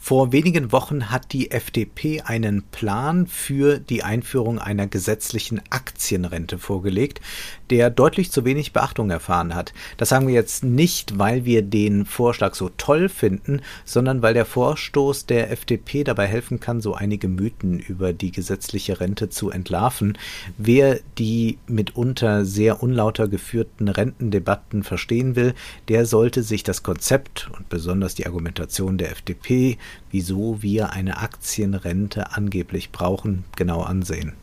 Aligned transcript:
Vor 0.00 0.32
wenigen 0.32 0.72
Wochen 0.72 1.10
hat 1.10 1.32
die 1.32 1.50
FDP 1.50 2.22
einen 2.22 2.62
Plan 2.62 3.26
für 3.26 3.78
die 3.78 4.04
Einführung 4.04 4.58
einer 4.58 4.86
gesetzlichen 4.86 5.60
Aktienrente 5.68 6.56
vorgelegt, 6.56 7.20
der 7.68 7.90
deutlich 7.90 8.30
zu 8.30 8.44
wenig 8.44 8.72
Beachtung 8.72 9.10
erfahren 9.10 9.54
hat. 9.54 9.74
Das 9.98 10.08
sagen 10.08 10.26
wir 10.26 10.34
jetzt 10.34 10.64
nicht, 10.64 11.18
weil 11.18 11.44
wir 11.44 11.62
den 11.62 12.06
Vorschlag 12.06 12.54
so 12.54 12.70
toll 12.78 13.10
finden, 13.10 13.60
sondern 13.84 14.22
weil 14.22 14.32
der 14.32 14.46
Vorstoß 14.46 15.26
der 15.26 15.50
FDP 15.50 16.04
dabei 16.04 16.26
helfen 16.26 16.60
kann, 16.60 16.80
so 16.80 16.94
einige 16.94 17.28
Mythen 17.28 17.78
über 17.78 18.12
die 18.14 18.32
gesetzliche 18.32 19.00
Rente 19.00 19.28
zu 19.28 19.50
entlarven. 19.50 20.16
Wer 20.56 21.00
die 21.18 21.58
mitunter 21.66 22.46
sehr 22.46 22.82
unlauter 22.82 23.28
geführten 23.28 23.88
Rentendebatten 23.88 24.84
verstehen 24.84 25.36
will, 25.36 25.54
der 25.88 26.06
sollte 26.06 26.42
sich 26.42 26.62
das 26.62 26.82
Konzept 26.82 27.50
und 27.54 27.68
besonders 27.68 28.14
die 28.14 28.26
Argumentation 28.26 28.96
der 28.96 29.10
FDP 29.10 29.76
wieso 30.10 30.62
wir 30.62 30.92
eine 30.92 31.18
Aktienrente 31.18 32.32
angeblich 32.32 32.92
brauchen, 32.92 33.44
genau 33.56 33.82
ansehen. 33.82 34.34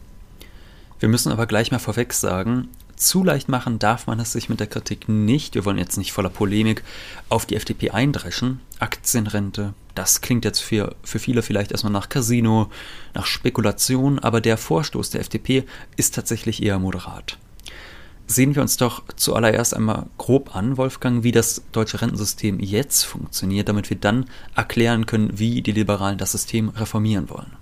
Wir 1.00 1.10
müssen 1.10 1.32
aber 1.32 1.46
gleich 1.46 1.72
mal 1.72 1.80
vorweg 1.80 2.14
sagen, 2.14 2.70
zu 2.96 3.24
leicht 3.24 3.50
machen 3.50 3.78
darf 3.78 4.08
man 4.08 4.20
es 4.20 4.32
sich 4.32 4.48
mit 4.48 4.60
der 4.62 4.68
Kritik 4.68 5.10
nicht. 5.10 5.56
Wir 5.56 5.66
wollen 5.66 5.78
jetzt 5.78 5.98
nicht 5.98 6.14
voller 6.14 6.30
Polemik 6.30 6.84
auf 7.28 7.46
die 7.46 7.56
FDP 7.56 7.92
eindreschen. 7.92 8.62
Aktienrente, 8.80 9.74
das 9.96 10.22
klingt 10.22 10.46
jetzt 10.46 10.60
für, 10.60 10.96
für 11.04 11.20
viele 11.20 11.42
vielleicht 11.42 11.72
erstmal 11.72 11.92
nach 11.92 12.08
Casino, 12.08 12.70
nach 13.14 13.26
Spekulation, 13.26 14.20
aber 14.20 14.40
der 14.40 14.58
Vorstoß 14.58 15.10
der 15.10 15.22
FDP 15.22 15.66
ist 15.98 16.16
tatsächlich 16.16 16.64
eher 16.64 16.80
moderat. 16.80 17.38
Sehen 18.28 18.56
wir 18.56 18.62
uns 18.64 18.78
doch 18.78 19.04
zuallererst 19.16 19.76
einmal 19.76 20.08
grob 20.18 20.56
an, 20.56 20.78
Wolfgang, 20.78 21.24
wie 21.24 21.32
das 21.32 21.62
deutsche 21.72 22.02
Rentensystem 22.02 22.60
jetzt 22.60 23.04
funktioniert, 23.04 23.70
damit 23.70 23.90
wir 23.90 23.98
dann 23.98 24.26
erklären 24.56 25.06
können, 25.06 25.38
wie 25.38 25.62
die 25.62 25.72
Liberalen 25.72 26.18
das 26.18 26.32
System 26.32 26.70
reformieren 26.70 27.30
wollen. 27.30 27.54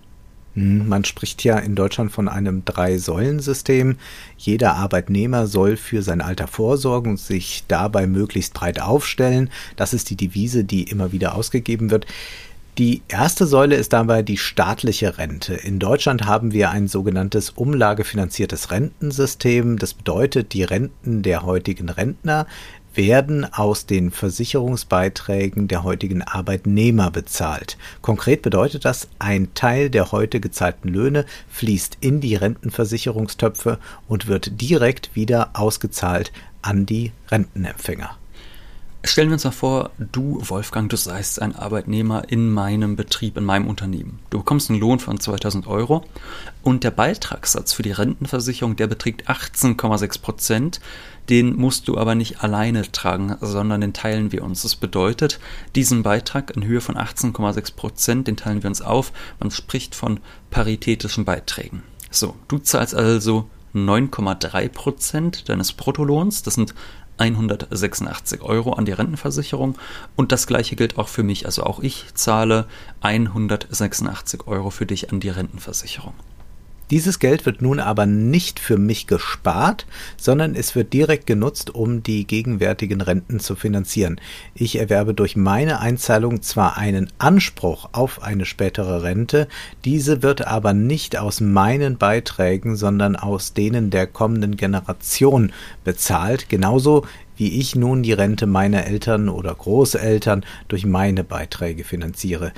Hm, 0.56 0.88
man 0.88 1.03
spricht 1.03 1.44
ja 1.44 1.58
in 1.58 1.75
Deutschland 1.75 2.11
von 2.11 2.28
einem 2.28 2.64
Drei-Säulen-System. 2.64 3.97
Jeder 4.38 4.75
Arbeitnehmer 4.75 5.47
soll 5.47 5.78
für 5.78 6.02
sein 6.02 6.22
Alter 6.22 6.47
vorsorgen 6.47 7.11
und 7.11 7.19
sich 7.19 7.66
dabei 7.67 8.08
möglichst 8.08 8.53
breit 8.53 8.81
aufstellen. 8.81 9.50
Das 9.75 9.94
ist 9.94 10.09
die 10.09 10.16
Devise, 10.16 10.64
die 10.64 10.84
immer 10.84 11.11
wieder 11.11 11.36
ausgegeben 11.36 11.91
wird. 11.91 12.06
Die 12.79 13.03
erste 13.07 13.45
Säule 13.45 13.75
ist 13.75 13.93
dabei 13.93 14.23
die 14.23 14.38
staatliche 14.38 15.19
Rente. 15.19 15.53
In 15.53 15.77
Deutschland 15.77 16.25
haben 16.25 16.53
wir 16.53 16.71
ein 16.71 16.88
sogenanntes 16.88 17.52
umlagefinanziertes 17.52 18.71
Rentensystem. 18.71 19.77
Das 19.77 19.93
bedeutet, 19.93 20.53
die 20.53 20.63
Renten 20.63 21.21
der 21.21 21.44
heutigen 21.44 21.89
Rentner 21.89 22.47
werden 22.95 23.45
aus 23.53 23.85
den 23.85 24.09
Versicherungsbeiträgen 24.09 25.67
der 25.67 25.83
heutigen 25.83 26.23
Arbeitnehmer 26.23 27.11
bezahlt. 27.11 27.77
Konkret 28.01 28.41
bedeutet 28.41 28.85
das, 28.85 29.07
ein 29.19 29.53
Teil 29.53 29.91
der 29.91 30.11
heute 30.11 30.39
gezahlten 30.39 30.89
Löhne 30.89 31.25
fließt 31.49 31.97
in 31.99 32.21
die 32.21 32.35
Rentenversicherungstöpfe 32.35 33.77
und 34.07 34.25
wird 34.25 34.59
direkt 34.59 35.16
wieder 35.16 35.51
ausgezahlt 35.53 36.31
an 36.63 36.88
die 36.88 37.11
Rentenempfänger. 37.29 38.17
Stellen 39.05 39.27
wir 39.27 39.33
uns 39.33 39.43
mal 39.43 39.51
vor, 39.51 39.91
du, 39.99 40.39
Wolfgang, 40.47 40.89
du 40.89 40.95
seist 40.95 41.41
ein 41.41 41.53
Arbeitnehmer 41.57 42.23
in 42.29 42.49
meinem 42.49 42.95
Betrieb, 42.95 43.35
in 43.35 43.43
meinem 43.43 43.67
Unternehmen. 43.67 44.19
Du 44.29 44.37
bekommst 44.37 44.69
einen 44.69 44.79
Lohn 44.79 44.99
von 44.99 45.19
2000 45.19 45.67
Euro 45.67 46.05
und 46.61 46.85
der 46.85 46.91
Beitragssatz 46.91 47.73
für 47.73 47.83
die 47.83 47.91
Rentenversicherung, 47.91 48.77
der 48.77 48.87
beträgt 48.87 49.29
18,6 49.29 50.21
Prozent. 50.21 50.79
Den 51.29 51.53
musst 51.57 51.89
du 51.89 51.97
aber 51.97 52.16
nicht 52.16 52.44
alleine 52.44 52.89
tragen, 52.94 53.35
sondern 53.41 53.81
den 53.81 53.91
teilen 53.91 54.31
wir 54.31 54.41
uns. 54.41 54.61
Das 54.61 54.78
bedeutet, 54.78 55.41
diesen 55.75 56.01
Beitrag 56.01 56.55
in 56.55 56.63
Höhe 56.63 56.81
von 56.81 56.95
18,6 56.95 57.75
Prozent, 57.75 58.28
den 58.29 58.38
teilen 58.38 58.63
wir 58.63 58.69
uns 58.69 58.81
auf. 58.81 59.11
Man 59.38 59.51
spricht 59.51 59.95
von 59.95 60.22
paritätischen 60.49 61.25
Beiträgen. 61.25 61.83
So, 62.09 62.35
du 62.47 62.57
zahlst 62.57 62.95
also 62.95 63.49
9,3 63.75 64.69
Prozent 64.69 65.49
deines 65.49 65.73
Bruttolohns. 65.73 66.44
Das 66.44 66.53
sind 66.53 66.73
186 67.18 68.41
Euro 68.41 68.74
an 68.74 68.85
die 68.85 68.91
Rentenversicherung 68.91 69.78
und 70.16 70.31
das 70.31 70.47
gleiche 70.47 70.75
gilt 70.75 70.97
auch 70.97 71.07
für 71.07 71.24
mich. 71.24 71.46
Also 71.46 71.63
auch 71.63 71.79
ich 71.79 72.13
zahle 72.16 72.66
186 73.01 74.47
Euro 74.47 74.69
für 74.69 74.85
dich 74.85 75.12
an 75.12 75.19
die 75.19 75.29
Rentenversicherung. 75.29 76.13
Dieses 76.91 77.19
Geld 77.19 77.45
wird 77.45 77.61
nun 77.61 77.79
aber 77.79 78.05
nicht 78.05 78.59
für 78.59 78.77
mich 78.77 79.07
gespart, 79.07 79.85
sondern 80.17 80.53
es 80.53 80.75
wird 80.75 80.94
direkt 80.94 81.25
genutzt, 81.25 81.73
um 81.73 82.03
die 82.03 82.27
gegenwärtigen 82.27 83.01
Renten 83.01 83.39
zu 83.39 83.55
finanzieren. 83.55 84.19
Ich 84.53 84.77
erwerbe 84.77 85.13
durch 85.13 85.35
meine 85.35 85.79
Einzahlung 85.79 86.41
zwar 86.41 86.77
einen 86.77 87.09
Anspruch 87.17 87.89
auf 87.93 88.22
eine 88.22 88.45
spätere 88.45 89.03
Rente, 89.03 89.47
diese 89.85 90.22
wird 90.23 90.45
aber 90.45 90.73
nicht 90.73 91.17
aus 91.17 91.41
meinen 91.41 91.97
Beiträgen, 91.97 92.75
sondern 92.75 93.16
aus 93.16 93.53
denen 93.53 93.89
der 93.89 94.07
kommenden 94.07 94.57
Generation 94.57 95.53
bezahlt, 95.83 96.49
genauso 96.49 97.05
wie 97.35 97.59
ich 97.59 97.75
nun 97.75 98.03
die 98.03 98.13
Rente 98.13 98.45
meiner 98.45 98.85
Eltern 98.85 99.29
oder 99.29 99.55
Großeltern 99.55 100.45
durch 100.67 100.85
meine 100.85 101.23
Beiträge 101.23 101.83
finanziere. 101.83 102.53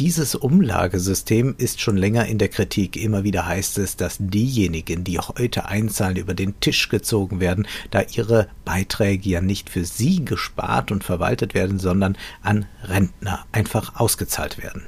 Dieses 0.00 0.34
Umlagesystem 0.34 1.54
ist 1.56 1.80
schon 1.80 1.96
länger 1.96 2.26
in 2.26 2.38
der 2.38 2.48
Kritik. 2.48 2.96
Immer 2.96 3.22
wieder 3.22 3.46
heißt 3.46 3.78
es, 3.78 3.96
dass 3.96 4.16
diejenigen, 4.18 5.04
die 5.04 5.20
heute 5.20 5.66
einzahlen, 5.66 6.16
über 6.16 6.34
den 6.34 6.58
Tisch 6.58 6.88
gezogen 6.88 7.38
werden, 7.38 7.68
da 7.92 8.02
ihre 8.02 8.48
Beiträge 8.64 9.28
ja 9.28 9.40
nicht 9.40 9.70
für 9.70 9.84
sie 9.84 10.24
gespart 10.24 10.90
und 10.90 11.04
verwaltet 11.04 11.54
werden, 11.54 11.78
sondern 11.78 12.16
an 12.42 12.66
Rentner 12.82 13.46
einfach 13.52 13.94
ausgezahlt 13.94 14.60
werden. 14.60 14.82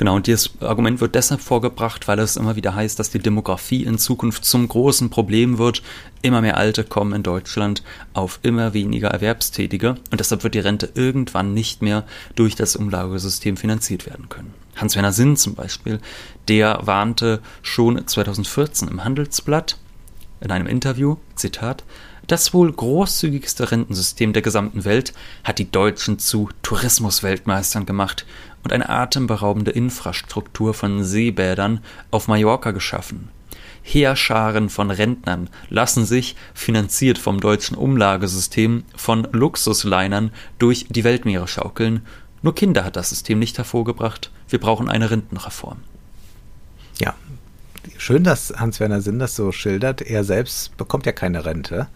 Genau, 0.00 0.16
und 0.16 0.26
dieses 0.26 0.50
Argument 0.62 1.02
wird 1.02 1.14
deshalb 1.14 1.42
vorgebracht, 1.42 2.08
weil 2.08 2.18
es 2.20 2.38
immer 2.38 2.56
wieder 2.56 2.74
heißt, 2.74 2.98
dass 2.98 3.10
die 3.10 3.18
Demografie 3.18 3.84
in 3.84 3.98
Zukunft 3.98 4.46
zum 4.46 4.66
großen 4.66 5.10
Problem 5.10 5.58
wird. 5.58 5.82
Immer 6.22 6.40
mehr 6.40 6.56
Alte 6.56 6.84
kommen 6.84 7.12
in 7.12 7.22
Deutschland 7.22 7.82
auf 8.14 8.38
immer 8.42 8.72
weniger 8.72 9.08
Erwerbstätige 9.08 9.96
und 10.10 10.18
deshalb 10.18 10.42
wird 10.42 10.54
die 10.54 10.60
Rente 10.60 10.88
irgendwann 10.94 11.52
nicht 11.52 11.82
mehr 11.82 12.06
durch 12.34 12.54
das 12.54 12.76
Umlagesystem 12.76 13.58
finanziert 13.58 14.06
werden 14.06 14.30
können. 14.30 14.54
Hans-Werner 14.74 15.12
Sinn 15.12 15.36
zum 15.36 15.54
Beispiel, 15.54 16.00
der 16.48 16.78
warnte 16.84 17.40
schon 17.60 18.06
2014 18.06 18.88
im 18.88 19.04
Handelsblatt 19.04 19.76
in 20.40 20.50
einem 20.50 20.66
Interview, 20.66 21.18
Zitat, 21.34 21.84
das 22.30 22.54
wohl 22.54 22.72
großzügigste 22.72 23.72
Rentensystem 23.72 24.32
der 24.32 24.42
gesamten 24.42 24.84
Welt 24.84 25.12
hat 25.42 25.58
die 25.58 25.70
Deutschen 25.70 26.20
zu 26.20 26.48
Tourismusweltmeistern 26.62 27.86
gemacht 27.86 28.24
und 28.62 28.72
eine 28.72 28.88
atemberaubende 28.88 29.72
Infrastruktur 29.72 30.72
von 30.72 31.02
Seebädern 31.02 31.80
auf 32.12 32.28
Mallorca 32.28 32.70
geschaffen. 32.70 33.30
Heerscharen 33.82 34.68
von 34.68 34.92
Rentnern 34.92 35.48
lassen 35.70 36.04
sich, 36.04 36.36
finanziert 36.54 37.18
vom 37.18 37.40
deutschen 37.40 37.76
Umlagesystem, 37.76 38.84
von 38.94 39.26
Luxuslinern 39.32 40.30
durch 40.58 40.86
die 40.88 41.02
Weltmeere 41.02 41.48
schaukeln. 41.48 42.06
Nur 42.42 42.54
Kinder 42.54 42.84
hat 42.84 42.94
das 42.94 43.08
System 43.08 43.40
nicht 43.40 43.58
hervorgebracht. 43.58 44.30
Wir 44.48 44.60
brauchen 44.60 44.88
eine 44.88 45.10
Rentenreform. 45.10 45.78
Ja, 47.00 47.14
schön, 47.96 48.22
dass 48.22 48.52
Hans-Werner 48.56 49.00
Sinn 49.00 49.18
das 49.18 49.34
so 49.34 49.50
schildert. 49.50 50.02
Er 50.02 50.22
selbst 50.22 50.76
bekommt 50.76 51.06
ja 51.06 51.12
keine 51.12 51.44
Rente. 51.44 51.88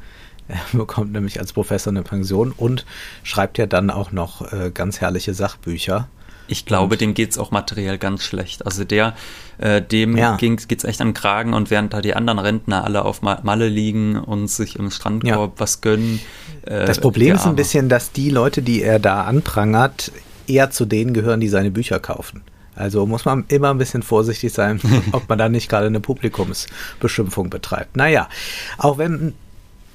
Er 0.48 0.60
bekommt 0.72 1.12
nämlich 1.12 1.40
als 1.40 1.52
Professor 1.52 1.92
eine 1.92 2.02
Pension 2.02 2.52
und 2.56 2.84
schreibt 3.22 3.58
ja 3.58 3.66
dann 3.66 3.90
auch 3.90 4.12
noch 4.12 4.52
äh, 4.52 4.70
ganz 4.72 5.00
herrliche 5.00 5.34
Sachbücher. 5.34 6.08
Ich 6.46 6.66
glaube, 6.66 6.94
und 6.94 7.00
dem 7.00 7.14
geht's 7.14 7.38
auch 7.38 7.50
materiell 7.50 7.96
ganz 7.96 8.22
schlecht. 8.22 8.66
Also 8.66 8.84
der, 8.84 9.14
äh, 9.56 9.80
dem 9.80 10.16
ja. 10.16 10.36
geht's 10.36 10.84
echt 10.84 11.00
an 11.00 11.08
den 11.08 11.14
Kragen 11.14 11.54
und 11.54 11.70
während 11.70 11.94
da 11.94 12.02
die 12.02 12.14
anderen 12.14 12.38
Rentner 12.38 12.84
alle 12.84 13.04
auf 13.04 13.22
Malle 13.22 13.68
liegen 13.68 14.16
und 14.18 14.48
sich 14.48 14.78
im 14.78 14.90
Strandkorb 14.90 15.52
ja. 15.52 15.60
was 15.60 15.80
gönnen. 15.80 16.20
Äh, 16.66 16.84
das 16.84 17.00
Problem 17.00 17.36
ist 17.36 17.46
ein 17.46 17.56
bisschen, 17.56 17.88
dass 17.88 18.12
die 18.12 18.28
Leute, 18.28 18.60
die 18.60 18.82
er 18.82 18.98
da 18.98 19.24
anprangert, 19.24 20.12
eher 20.46 20.70
zu 20.70 20.84
denen 20.84 21.14
gehören, 21.14 21.40
die 21.40 21.48
seine 21.48 21.70
Bücher 21.70 21.98
kaufen. 21.98 22.42
Also 22.76 23.06
muss 23.06 23.24
man 23.24 23.44
immer 23.48 23.70
ein 23.70 23.78
bisschen 23.78 24.02
vorsichtig 24.02 24.52
sein, 24.52 24.80
ob 25.12 25.28
man 25.28 25.38
da 25.38 25.48
nicht 25.48 25.70
gerade 25.70 25.86
eine 25.86 26.00
Publikumsbeschimpfung 26.00 27.48
betreibt. 27.48 27.96
Naja, 27.96 28.28
auch 28.76 28.98
wenn 28.98 29.32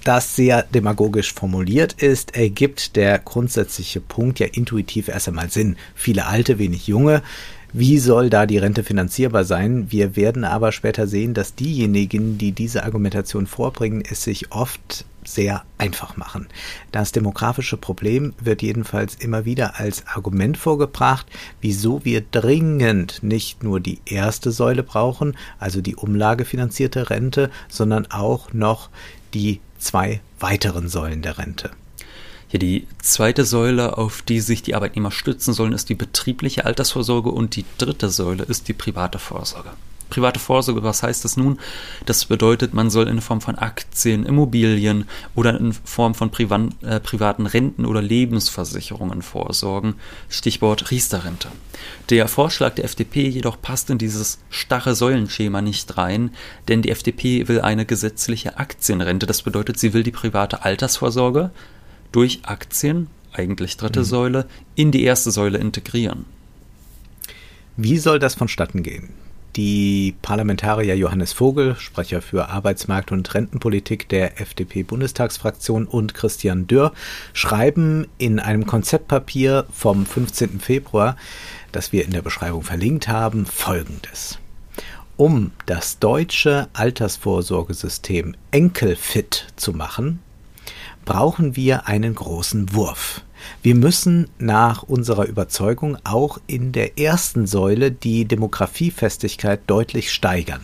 das 0.10 0.36
sehr 0.36 0.64
demagogisch 0.64 1.36
formuliert 1.36 1.94
ist, 1.94 2.36
ergibt 2.36 2.96
der 2.96 3.20
grundsätzliche 3.20 4.02
Punkt 4.02 4.40
ja 4.40 4.48
intuitiv 4.48 5.08
erst 5.08 5.28
einmal 5.28 5.52
Sinn. 5.52 5.76
Viele 5.94 6.26
Alte, 6.26 6.58
wenig 6.58 6.88
Junge. 6.88 7.22
Wie 7.74 8.00
soll 8.00 8.32
da 8.32 8.48
die 8.48 8.58
Rente 8.58 8.84
finanzierbar 8.84 9.44
sein? 9.44 9.92
Wir 9.92 10.16
werden 10.16 10.46
aber 10.46 10.72
später 10.72 11.06
sehen, 11.06 11.36
dass 11.36 11.54
diejenigen, 11.54 12.40
die 12.40 12.54
diese 12.54 12.86
Argumentation 12.86 13.46
vorbringen, 13.46 14.02
es 14.10 14.24
sich 14.24 14.52
oft 14.52 15.06
sehr 15.24 15.64
einfach 15.78 16.18
machen. 16.18 16.48
Das 16.92 17.12
demografische 17.12 17.78
Problem 17.78 18.34
wird 18.40 18.64
jedenfalls 18.64 19.14
immer 19.14 19.46
wieder 19.46 19.80
als 19.80 20.08
Argument 20.08 20.58
vorgebracht, 20.58 21.28
wieso 21.62 22.04
wir 22.04 22.22
dringend 22.22 23.22
nicht 23.22 23.62
nur 23.62 23.80
die 23.80 24.00
erste 24.06 24.50
Säule 24.50 24.82
brauchen, 24.82 25.38
also 25.60 25.82
die 25.82 25.96
umlagefinanzierte 25.96 27.12
Rente, 27.12 27.52
sondern 27.68 28.08
auch 28.10 28.54
noch 28.54 28.90
die 29.36 29.60
zwei 29.80 30.22
weiteren 30.40 30.90
Säulen 30.90 31.22
der 31.22 31.38
Rente. 31.38 31.72
Ja, 32.52 32.60
die 32.60 32.88
zweite 33.02 33.46
Säule, 33.46 33.98
auf 33.98 34.22
die 34.22 34.40
sich 34.40 34.64
die 34.64 34.76
Arbeitnehmer 34.76 35.12
stützen 35.12 35.54
sollen, 35.54 35.74
ist 35.74 35.90
die 35.90 35.96
betriebliche 35.96 36.66
Altersvorsorge 36.66 37.30
und 37.30 37.56
die 37.56 37.66
dritte 37.78 38.10
Säule 38.10 38.44
ist 38.44 38.68
die 38.68 38.74
private 38.74 39.20
Vorsorge. 39.20 39.72
Private 40.10 40.40
Vorsorge, 40.40 40.84
was 40.84 41.04
heißt 41.04 41.24
das 41.24 41.38
nun? 41.38 41.60
Das 42.06 42.26
bedeutet, 42.26 42.74
man 42.74 42.90
soll 42.90 43.08
in 43.08 43.22
Form 43.22 43.42
von 43.42 43.56
Aktien, 43.56 44.26
Immobilien 44.26 45.06
oder 45.36 45.58
in 45.60 45.74
Form 45.74 46.16
von 46.16 46.32
Privan, 46.32 46.76
äh, 46.82 47.00
privaten 47.00 47.46
Renten 47.46 47.86
oder 47.86 48.02
Lebensversicherungen 48.02 49.22
vorsorgen. 49.22 49.96
Stichwort 50.30 50.92
Riester-Rente. 50.92 51.50
Der 52.10 52.28
Vorschlag 52.28 52.76
der 52.76 52.86
FDP 52.86 53.28
jedoch 53.28 53.62
passt 53.62 53.90
in 53.90 53.98
dieses 53.98 54.40
starre 54.50 54.96
Säulenschema 54.96 55.62
nicht 55.62 55.98
rein, 55.98 56.32
denn 56.68 56.82
die 56.82 56.90
FDP 56.90 57.48
will 57.48 57.62
eine 57.62 57.86
gesetzliche 57.86 58.58
Aktienrente. 58.58 59.26
Das 59.26 59.44
bedeutet, 59.44 59.80
sie 59.80 59.94
will 59.94 60.04
die 60.04 60.12
private 60.12 60.64
Altersvorsorge 60.64 61.52
durch 62.12 62.42
Aktien, 62.44 63.08
eigentlich 63.32 63.78
dritte 63.78 64.02
mhm. 64.02 64.06
Säule, 64.06 64.46
in 64.76 64.92
die 64.92 65.04
erste 65.04 65.32
Säule 65.32 65.60
integrieren. 65.60 66.26
Wie 67.78 67.98
soll 67.98 68.20
das 68.20 68.36
vonstatten 68.36 68.84
gehen? 68.84 69.10
Die 69.60 70.16
Parlamentarier 70.22 70.96
Johannes 70.96 71.34
Vogel, 71.34 71.76
Sprecher 71.76 72.22
für 72.22 72.48
Arbeitsmarkt- 72.48 73.12
und 73.12 73.34
Rentenpolitik 73.34 74.08
der 74.08 74.40
FDP-Bundestagsfraktion 74.40 75.86
und 75.86 76.14
Christian 76.14 76.66
Dürr 76.66 76.94
schreiben 77.34 78.08
in 78.18 78.40
einem 78.40 78.66
Konzeptpapier 78.66 79.66
vom 79.70 80.06
15. 80.06 80.62
Februar, 80.62 81.18
das 81.74 81.92
wir 81.92 82.06
in 82.06 82.12
der 82.12 82.22
Beschreibung 82.22 82.64
verlinkt 82.64 83.10
haben, 83.10 83.46
Folgendes. 83.46 84.40
Um 85.18 85.52
das 85.66 86.00
deutsche 86.00 86.70
Altersvorsorgesystem 86.72 88.38
enkelfit 88.52 89.48
zu 89.58 89.74
machen, 89.74 90.20
brauchen 91.04 91.58
wir 91.58 91.86
einen 91.86 92.16
großen 92.16 92.74
Wurf. 92.74 93.24
Wir 93.62 93.76
müssen 93.76 94.30
nach 94.40 94.84
unserer 94.84 95.26
Überzeugung 95.26 95.98
auch 96.04 96.40
in 96.48 96.72
der 96.72 96.98
ersten 96.98 97.48
Säule 97.48 97.92
die 97.92 98.26
Demografiefestigkeit 98.26 99.62
deutlich 99.68 100.12
steigern. 100.12 100.62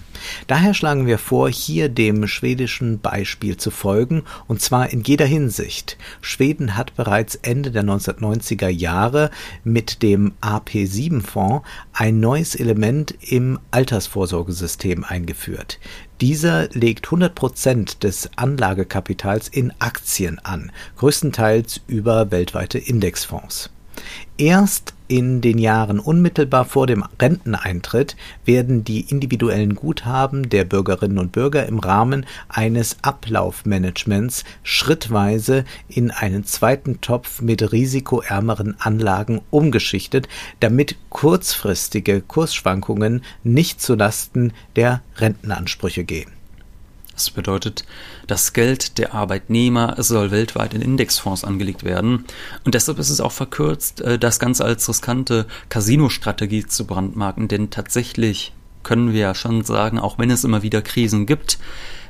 Daher 0.47 0.73
schlagen 0.73 1.05
wir 1.07 1.17
vor, 1.17 1.49
hier 1.49 1.89
dem 1.89 2.27
schwedischen 2.27 2.99
Beispiel 2.99 3.57
zu 3.57 3.71
folgen, 3.71 4.23
und 4.47 4.61
zwar 4.61 4.89
in 4.91 5.01
jeder 5.01 5.25
Hinsicht. 5.25 5.97
Schweden 6.21 6.75
hat 6.77 6.95
bereits 6.95 7.35
Ende 7.35 7.71
der 7.71 7.83
1990er 7.83 8.69
Jahre 8.69 9.29
mit 9.63 10.01
dem 10.01 10.33
AP7-Fonds 10.41 11.65
ein 11.93 12.19
neues 12.19 12.55
Element 12.55 13.15
im 13.21 13.59
Altersvorsorgesystem 13.71 15.03
eingeführt. 15.03 15.79
Dieser 16.21 16.69
legt 16.69 17.07
100 17.07 17.35
Prozent 17.35 18.03
des 18.03 18.29
Anlagekapitals 18.37 19.49
in 19.49 19.73
Aktien 19.79 20.39
an, 20.39 20.71
größtenteils 20.95 21.81
über 21.87 22.31
weltweite 22.31 22.77
Indexfonds. 22.77 23.69
Erst 24.37 24.93
in 25.07 25.39
den 25.41 25.59
Jahren 25.59 25.99
unmittelbar 25.99 26.65
vor 26.65 26.87
dem 26.87 27.03
Renteneintritt 27.21 28.15
werden 28.43 28.83
die 28.83 29.01
individuellen 29.01 29.75
Guthaben 29.75 30.49
der 30.49 30.65
Bürgerinnen 30.65 31.19
und 31.19 31.31
Bürger 31.31 31.65
im 31.67 31.79
Rahmen 31.79 32.25
eines 32.49 32.97
Ablaufmanagements 33.01 34.43
schrittweise 34.63 35.63
in 35.87 36.11
einen 36.11 36.43
zweiten 36.43 37.01
Topf 37.01 37.41
mit 37.41 37.71
risikoärmeren 37.71 38.75
Anlagen 38.79 39.41
umgeschichtet, 39.51 40.27
damit 40.59 40.97
kurzfristige 41.09 42.21
Kursschwankungen 42.21 43.23
nicht 43.43 43.81
zulasten 43.81 44.53
der 44.75 45.01
Rentenansprüche 45.17 46.03
gehen. 46.03 46.31
Das 47.15 47.31
bedeutet, 47.31 47.85
das 48.27 48.51
Geld 48.51 48.97
der 48.97 49.13
Arbeitnehmer 49.13 49.95
soll 50.03 50.31
weltweit 50.31 50.73
in 50.73 50.81
Indexfonds 50.81 51.45
angelegt 51.45 51.83
werden. 51.83 52.25
Und 52.65 52.75
deshalb 52.75 52.99
ist 52.99 53.09
es 53.09 53.21
auch 53.21 53.31
verkürzt, 53.31 54.01
äh, 54.01 54.19
das 54.19 54.37
Ganze 54.37 54.65
als 54.65 54.87
riskante 54.87 55.47
Casino-Strategie 55.69 56.65
zu 56.65 56.85
brandmarken, 56.85 57.47
denn 57.47 57.69
tatsächlich 57.69 58.53
können 58.83 59.13
wir 59.13 59.21
ja 59.21 59.35
schon 59.35 59.63
sagen, 59.63 59.97
auch 59.97 60.19
wenn 60.19 60.29
es 60.29 60.43
immer 60.43 60.61
wieder 60.61 60.81
Krisen 60.81 61.25
gibt, 61.25 61.57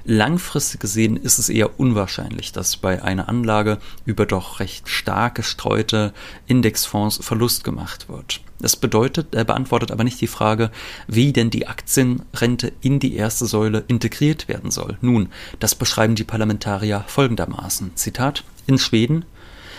Langfristig 0.08 0.80
gesehen 0.80 1.18
ist 1.18 1.40
es 1.40 1.50
eher 1.50 1.80
unwahrscheinlich, 1.80 2.52
dass 2.52 2.78
bei 2.78 3.02
einer 3.02 3.28
Anlage 3.28 3.80
über 4.06 4.28
doch 4.28 4.60
recht 4.60 4.88
stark 4.88 5.34
gestreute 5.34 6.14
Indexfonds 6.46 7.18
Verlust 7.26 7.64
gemacht 7.64 8.08
wird. 8.08 8.42
Das 8.60 8.76
bedeutet, 8.76 9.34
er 9.34 9.46
beantwortet 9.46 9.92
aber 9.92 10.04
nicht 10.04 10.22
die 10.22 10.28
Frage, 10.28 10.70
wie 11.08 11.34
denn 11.34 11.50
die 11.50 11.66
Aktienrente 11.66 12.72
in 12.82 13.00
die 13.00 13.16
erste 13.16 13.48
Säule 13.48 13.84
integriert 13.88 14.48
werden 14.48 14.70
soll. 14.70 15.00
Nun, 15.02 15.30
das 15.60 15.74
beschreiben 15.74 16.14
die 16.14 16.24
Parlamentarier 16.24 17.04
folgendermaßen. 17.08 17.96
Zitat, 17.96 18.44
in 18.68 18.78
Schweden 18.78 19.26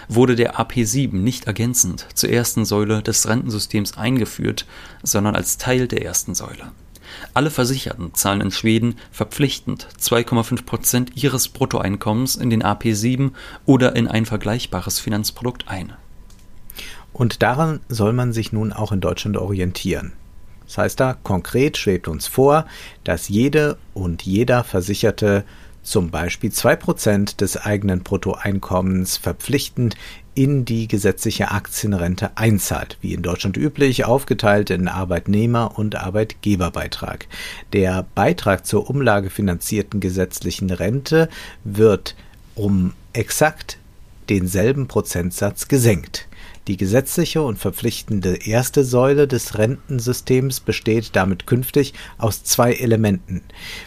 wurde 0.09 0.35
der 0.35 0.59
AP7 0.59 1.15
nicht 1.15 1.47
ergänzend 1.47 2.07
zur 2.15 2.31
ersten 2.31 2.65
Säule 2.65 3.01
des 3.01 3.29
Rentensystems 3.29 3.97
eingeführt, 3.97 4.67
sondern 5.05 5.37
als 5.37 5.57
Teil 5.57 5.87
der 5.87 6.05
ersten 6.05 6.35
Säule. 6.35 6.73
Alle 7.35 7.51
Versicherten 7.51 8.15
zahlen 8.15 8.41
in 8.41 8.51
Schweden 8.51 8.97
verpflichtend 9.11 9.89
2,5 10.01 10.65
Prozent 10.65 11.13
ihres 11.17 11.49
Bruttoeinkommens 11.49 12.37
in 12.37 12.51
den 12.51 12.63
AP7 12.63 13.33
oder 13.65 13.97
in 13.97 14.09
ein 14.09 14.27
vergleichbares 14.27 15.01
Finanzprodukt 15.01 15.69
ein. 15.69 15.93
Und 17.13 17.43
daran 17.43 17.81
soll 17.89 18.13
man 18.13 18.33
sich 18.33 18.53
nun 18.53 18.73
auch 18.73 18.93
in 18.93 19.01
Deutschland 19.01 19.37
orientieren. 19.37 20.13
Das 20.67 20.79
heißt 20.79 21.01
da, 21.01 21.15
konkret 21.15 21.77
schwebt 21.77 22.09
uns 22.09 22.27
vor, 22.27 22.67
dass 23.05 23.29
jede 23.29 23.79
und 23.95 24.23
jeder 24.23 24.65
Versicherte 24.65 25.45
zum 25.83 26.11
Beispiel 26.11 26.51
2% 26.51 27.37
des 27.37 27.57
eigenen 27.57 28.03
Bruttoeinkommens 28.03 29.17
verpflichtend 29.17 29.97
in 30.37 30.67
die 30.67 30.87
gesetzliche 30.87 31.51
Aktienrente 31.51 32.37
einzahlt, 32.37 32.99
wie 33.01 33.15
in 33.15 33.23
Deutschland 33.23 33.57
üblich, 33.57 34.05
aufgeteilt 34.05 34.71
in 34.71 34.87
Arbeitnehmer- 34.87 35.79
und 35.79 35.97
Arbeitgeberbeitrag. 35.97 37.27
Der 37.73 38.07
Beitrag 38.15 38.67
zur 38.67 38.89
umlagefinanzierten 38.89 39.99
gesetzlichen 39.99 40.71
Rente 40.71 41.31
wird 41.65 42.15
um 42.55 42.93
exakt 43.15 43.79
denselben 44.29 44.89
Prozentsatz 44.89 45.69
gesenkt. 45.69 46.29
Die 46.69 46.77
gesetzliche 46.77 47.43
und 47.43 47.59
verpflichtende 47.59 48.35
erste 48.45 48.85
Säule 48.85 49.29
des 49.29 49.57
Rentensystems 49.57 50.59
besteht 50.59 51.11
damit 51.15 51.47
künftig 51.47 51.95
aus 52.19 52.43
zwei 52.43 52.73
Elementen. 52.73 53.43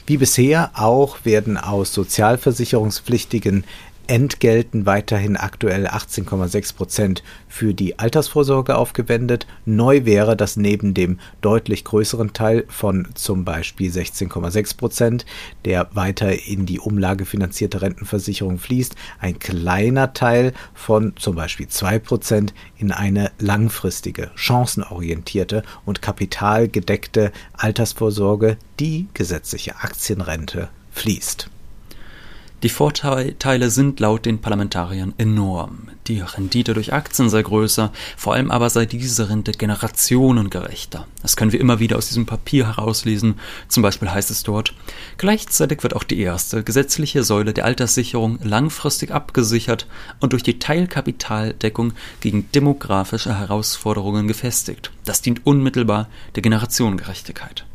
Wie 0.08 0.16
bisher 0.16 0.72
auch 0.76 1.26
werden 1.26 1.58
aus 1.58 1.94
sozialversicherungspflichtigen 1.94 3.66
Entgelten 4.10 4.88
weiterhin 4.88 5.38
aktuell 5.38 5.86
18,6 5.86 6.76
Prozent 6.76 7.24
für 7.48 7.76
die 7.76 8.00
Altersvorsorge 8.00 8.76
aufgewendet. 8.76 9.46
Neu 9.66 10.04
wäre, 10.04 10.36
dass 10.36 10.58
neben 10.58 10.96
dem 10.96 11.20
deutlich 11.42 11.84
größeren 11.84 12.34
Teil 12.34 12.66
von 12.70 13.10
zum 13.14 13.46
Beispiel 13.46 13.92
16,6 13.92 14.78
Prozent, 14.78 15.26
der 15.64 15.90
weiter 15.94 16.48
in 16.48 16.66
die 16.66 16.80
umlagefinanzierte 16.80 17.84
Rentenversicherung 17.84 18.58
fließt, 18.58 18.96
ein 19.20 19.38
kleiner 19.38 20.14
Teil 20.14 20.54
von 20.74 21.14
zum 21.16 21.36
Beispiel 21.36 21.68
2 21.68 22.00
Prozent 22.00 22.56
in 22.80 22.92
eine 22.92 23.30
langfristige, 23.38 24.32
chancenorientierte 24.34 25.62
und 25.86 26.02
kapitalgedeckte 26.02 27.32
Altersvorsorge, 27.54 28.58
die 28.80 29.08
gesetzliche 29.14 29.76
Aktienrente, 29.76 30.70
fließt. 30.94 31.52
Die 32.62 32.70
Vorteile 32.70 33.70
sind 33.70 34.02
laut 34.02 34.26
den 34.26 34.42
Parlamentariern 34.42 35.14
enorm. 35.18 35.88
Die 36.08 36.20
Rendite 36.20 36.74
durch 36.74 36.92
Aktien 36.92 37.30
sei 37.30 37.42
größer, 37.42 37.94
vor 38.18 38.34
allem 38.34 38.52
aber 38.52 38.70
sei 38.70 38.86
diese 38.86 39.30
Rente 39.30 39.54
generationengerechter. 39.54 41.08
Das 41.22 41.38
können 41.38 41.54
wir 41.54 41.62
immer 41.62 41.80
wieder 41.80 41.98
aus 41.98 42.10
diesem 42.10 42.26
Papier 42.26 42.68
herauslesen. 42.68 43.36
Zum 43.70 43.82
Beispiel 43.82 44.12
heißt 44.12 44.30
es 44.30 44.44
dort, 44.44 44.74
gleichzeitig 45.18 45.84
wird 45.84 45.96
auch 45.96 46.04
die 46.04 46.20
erste 46.20 46.62
gesetzliche 46.62 47.24
Säule 47.24 47.54
der 47.54 47.64
Alterssicherung 47.64 48.40
langfristig 48.44 49.12
abgesichert 49.12 49.88
und 50.20 50.34
durch 50.34 50.44
die 50.44 50.60
Teilkapitaldeckung 50.60 51.94
gegen 52.20 52.52
demografische 52.52 53.38
Herausforderungen 53.38 54.28
gefestigt. 54.28 54.92
Das 55.06 55.22
dient 55.22 55.46
unmittelbar 55.46 56.10
der 56.36 56.42
Generationengerechtigkeit. 56.42 57.66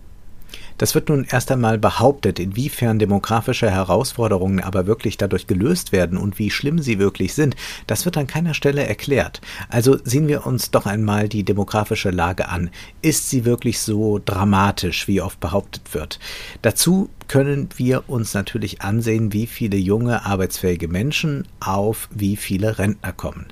Das 0.79 0.95
wird 0.95 1.09
nun 1.09 1.25
erst 1.31 1.53
einmal 1.53 1.79
behauptet, 1.79 2.39
inwiefern 2.39 2.99
demografische 2.99 3.71
Herausforderungen 3.71 4.61
aber 4.61 4.87
wirklich 4.87 5.17
dadurch 5.17 5.47
gelöst 5.47 5.93
werden 5.93 6.19
und 6.19 6.39
wie 6.39 6.51
schlimm 6.51 6.81
sie 6.81 6.99
wirklich 6.99 7.35
sind, 7.35 7.55
das 7.87 8.05
wird 8.05 8.17
an 8.17 8.27
keiner 8.27 8.55
Stelle 8.55 8.85
erklärt. 8.85 9.41
Also 9.69 9.99
sehen 10.03 10.27
wir 10.27 10.47
uns 10.47 10.71
doch 10.71 10.87
einmal 10.87 11.29
die 11.29 11.45
demografische 11.45 12.11
Lage 12.11 12.49
an. 12.49 12.71
Ist 13.03 13.31
sie 13.31 13.45
wirklich 13.45 13.79
so 13.79 14.21
dramatisch, 14.25 15.07
wie 15.07 15.21
oft 15.21 15.39
behauptet 15.41 15.95
wird? 15.95 16.19
Dazu 16.63 17.09
können 17.29 17.69
wir 17.77 18.09
uns 18.09 18.35
natürlich 18.35 18.83
ansehen, 18.83 19.33
wie 19.33 19.47
viele 19.47 19.77
junge 19.77 20.27
arbeitsfähige 20.27 20.89
Menschen 20.89 21.47
auf 21.61 22.09
wie 22.13 22.37
viele 22.37 22.79
Rentner 22.79 23.13
kommen. 23.13 23.47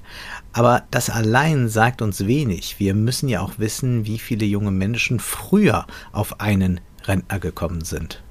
Aber 0.52 0.82
das 0.90 1.08
allein 1.08 1.68
sagt 1.68 2.02
uns 2.02 2.26
wenig. 2.26 2.78
Wir 2.78 2.94
müssen 2.94 3.28
ja 3.28 3.40
auch 3.40 3.58
wissen, 3.58 4.06
wie 4.06 4.18
viele 4.18 4.44
junge 4.44 4.70
Menschen 4.70 5.20
früher 5.20 5.86
auf 6.12 6.40
einen 6.40 6.80
Rentner 7.04 7.38
gekommen 7.38 7.84
sind. 7.84 8.22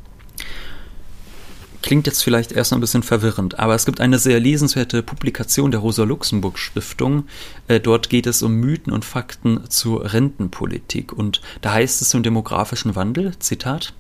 Klingt 1.81 2.05
jetzt 2.05 2.23
vielleicht 2.23 2.51
erst 2.51 2.71
noch 2.71 2.77
ein 2.77 2.81
bisschen 2.81 3.01
verwirrend, 3.01 3.57
aber 3.57 3.73
es 3.73 3.85
gibt 3.85 4.01
eine 4.01 4.19
sehr 4.19 4.39
lesenswerte 4.39 5.01
Publikation 5.01 5.71
der 5.71 5.79
Rosa-Luxemburg-Stiftung. 5.79 7.25
Äh, 7.67 7.79
dort 7.79 8.09
geht 8.09 8.27
es 8.27 8.43
um 8.43 8.53
Mythen 8.53 8.93
und 8.93 9.03
Fakten 9.03 9.67
zur 9.69 10.13
Rentenpolitik. 10.13 11.11
Und 11.11 11.41
da 11.61 11.73
heißt 11.73 12.01
es 12.01 12.09
zum 12.09 12.21
demografischen 12.21 12.95
Wandel, 12.95 13.37
Zitat, 13.39 13.93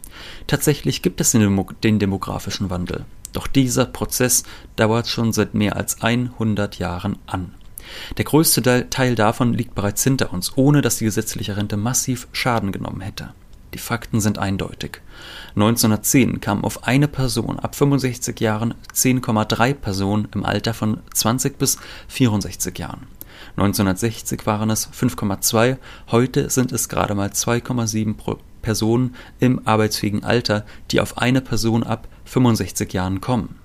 Tatsächlich 0.47 1.01
gibt 1.01 1.21
es 1.21 1.31
den, 1.31 1.41
Demo 1.41 1.67
den 1.83 1.97
demografischen 1.97 2.69
Wandel. 2.69 3.05
Doch 3.33 3.47
dieser 3.47 3.85
Prozess 3.85 4.43
dauert 4.75 5.07
schon 5.07 5.33
seit 5.33 5.53
mehr 5.53 5.75
als 5.75 6.01
100 6.01 6.79
Jahren 6.79 7.17
an. 7.25 7.55
Der 8.17 8.25
größte 8.25 8.89
Teil 8.89 9.15
davon 9.15 9.53
liegt 9.53 9.73
bereits 9.73 10.03
hinter 10.03 10.33
uns, 10.33 10.55
ohne 10.55 10.81
dass 10.81 10.97
die 10.97 11.05
gesetzliche 11.05 11.57
Rente 11.57 11.77
massiv 11.77 12.27
Schaden 12.31 12.71
genommen 12.71 13.01
hätte. 13.01 13.33
Die 13.73 13.77
Fakten 13.77 14.19
sind 14.19 14.37
eindeutig. 14.37 15.01
1910 15.55 16.41
kamen 16.41 16.63
auf 16.63 16.85
eine 16.85 17.07
Person 17.07 17.59
ab 17.59 17.75
65 17.75 18.39
Jahren 18.39 18.73
10,3 18.93 19.73
Personen 19.73 20.27
im 20.33 20.45
Alter 20.45 20.73
von 20.73 20.99
20 21.13 21.57
bis 21.57 21.77
64 22.09 22.77
Jahren. 22.77 23.07
1960 23.55 24.45
waren 24.45 24.69
es 24.69 24.89
5,2, 24.91 25.77
heute 26.11 26.49
sind 26.49 26.71
es 26.71 26.89
gerade 26.89 27.15
mal 27.15 27.29
2,7 27.29 28.37
Personen 28.61 29.15
im 29.39 29.65
arbeitsfähigen 29.65 30.23
Alter, 30.23 30.65
die 30.91 31.01
auf 31.01 31.17
eine 31.17 31.41
Person 31.41 31.83
ab 31.83 32.07
65 32.25 32.93
Jahren 32.93 33.21
kommen. 33.21 33.55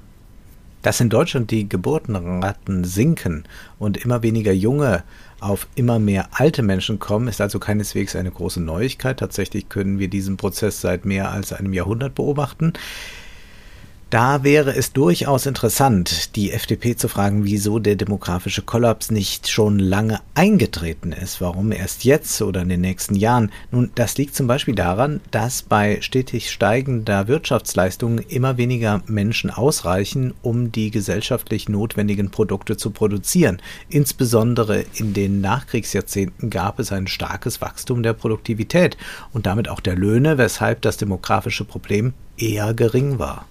Dass 0.83 1.01
in 1.01 1.11
Deutschland 1.11 1.51
die 1.51 1.69
Geburtenraten 1.69 2.85
sinken 2.85 3.45
und 3.79 3.97
immer 3.97 4.23
weniger 4.23 4.53
junge 4.53 5.03
auf 5.41 5.69
immer 5.75 5.99
mehr 5.99 6.29
alte 6.33 6.63
Menschen 6.63 6.99
kommen, 6.99 7.29
ist 7.29 7.41
also 7.41 7.59
keineswegs 7.59 8.17
eine 8.17 8.31
große 8.31 8.61
Neuigkeit. 8.61 9.19
Tatsächlich 9.19 9.69
können 9.69 9.99
wir 9.99 10.09
diesen 10.09 10.37
Prozess 10.37 10.81
seit 10.81 11.05
mehr 11.05 11.31
als 11.31 11.53
einem 11.53 11.73
Jahrhundert 11.73 12.15
beobachten. 12.15 12.73
Da 14.09 14.45
wäre 14.45 14.73
es 14.77 14.93
durchaus 14.93 15.47
interessant, 15.47 16.37
die 16.37 16.53
FDP 16.53 16.95
zu 16.95 17.09
fragen, 17.09 17.45
wieso 17.45 17.81
der 17.81 17.97
demografische 17.97 18.63
Kollaps 18.63 19.11
nicht 19.11 19.49
schon 19.49 19.81
lange 19.81 20.21
eingetreten 20.35 21.11
ist, 21.11 21.41
warum 21.41 21.73
erst 21.73 22.05
jetzt 22.05 22.41
oder 22.41 22.63
in 22.63 22.69
den 22.69 22.83
nächsten 22.83 23.17
Jahren. 23.17 23.51
Nun, 23.73 23.91
das 23.97 24.17
liegt 24.17 24.37
zum 24.37 24.47
Beispiel 24.47 24.77
daran, 24.77 25.21
dass 25.33 25.63
bei 25.63 26.01
stetig 26.03 26.53
steigender 26.53 27.27
Wirtschaftsleistung 27.27 28.21
immer 28.21 28.57
weniger 28.57 29.03
Menschen 29.09 29.51
ausreichen, 29.51 30.35
um 30.41 30.71
die 30.71 30.93
gesellschaftlich 30.93 31.69
notwendigen 31.69 32.31
Produkte 32.31 32.77
zu 32.77 32.91
produzieren. 32.91 33.61
Insbesondere 33.89 34.85
in 34.95 35.15
den 35.15 35.41
Nachkriegsjahrzehnten 35.41 36.49
gab 36.49 36.79
es 36.79 36.93
ein 36.93 37.09
starkes 37.09 37.61
Wachstum 37.61 38.05
der 38.05 38.13
Produktivität 38.13 38.97
und 39.33 39.47
damit 39.47 39.69
auch 39.69 39.81
der 39.81 39.97
Löhne, 39.97 40.39
weshalb 40.39 40.83
das 40.83 40.97
demografische 40.97 41.65
Problem 41.65 42.15
eher 42.37 42.73
gering 42.73 43.19
war. 43.19 43.47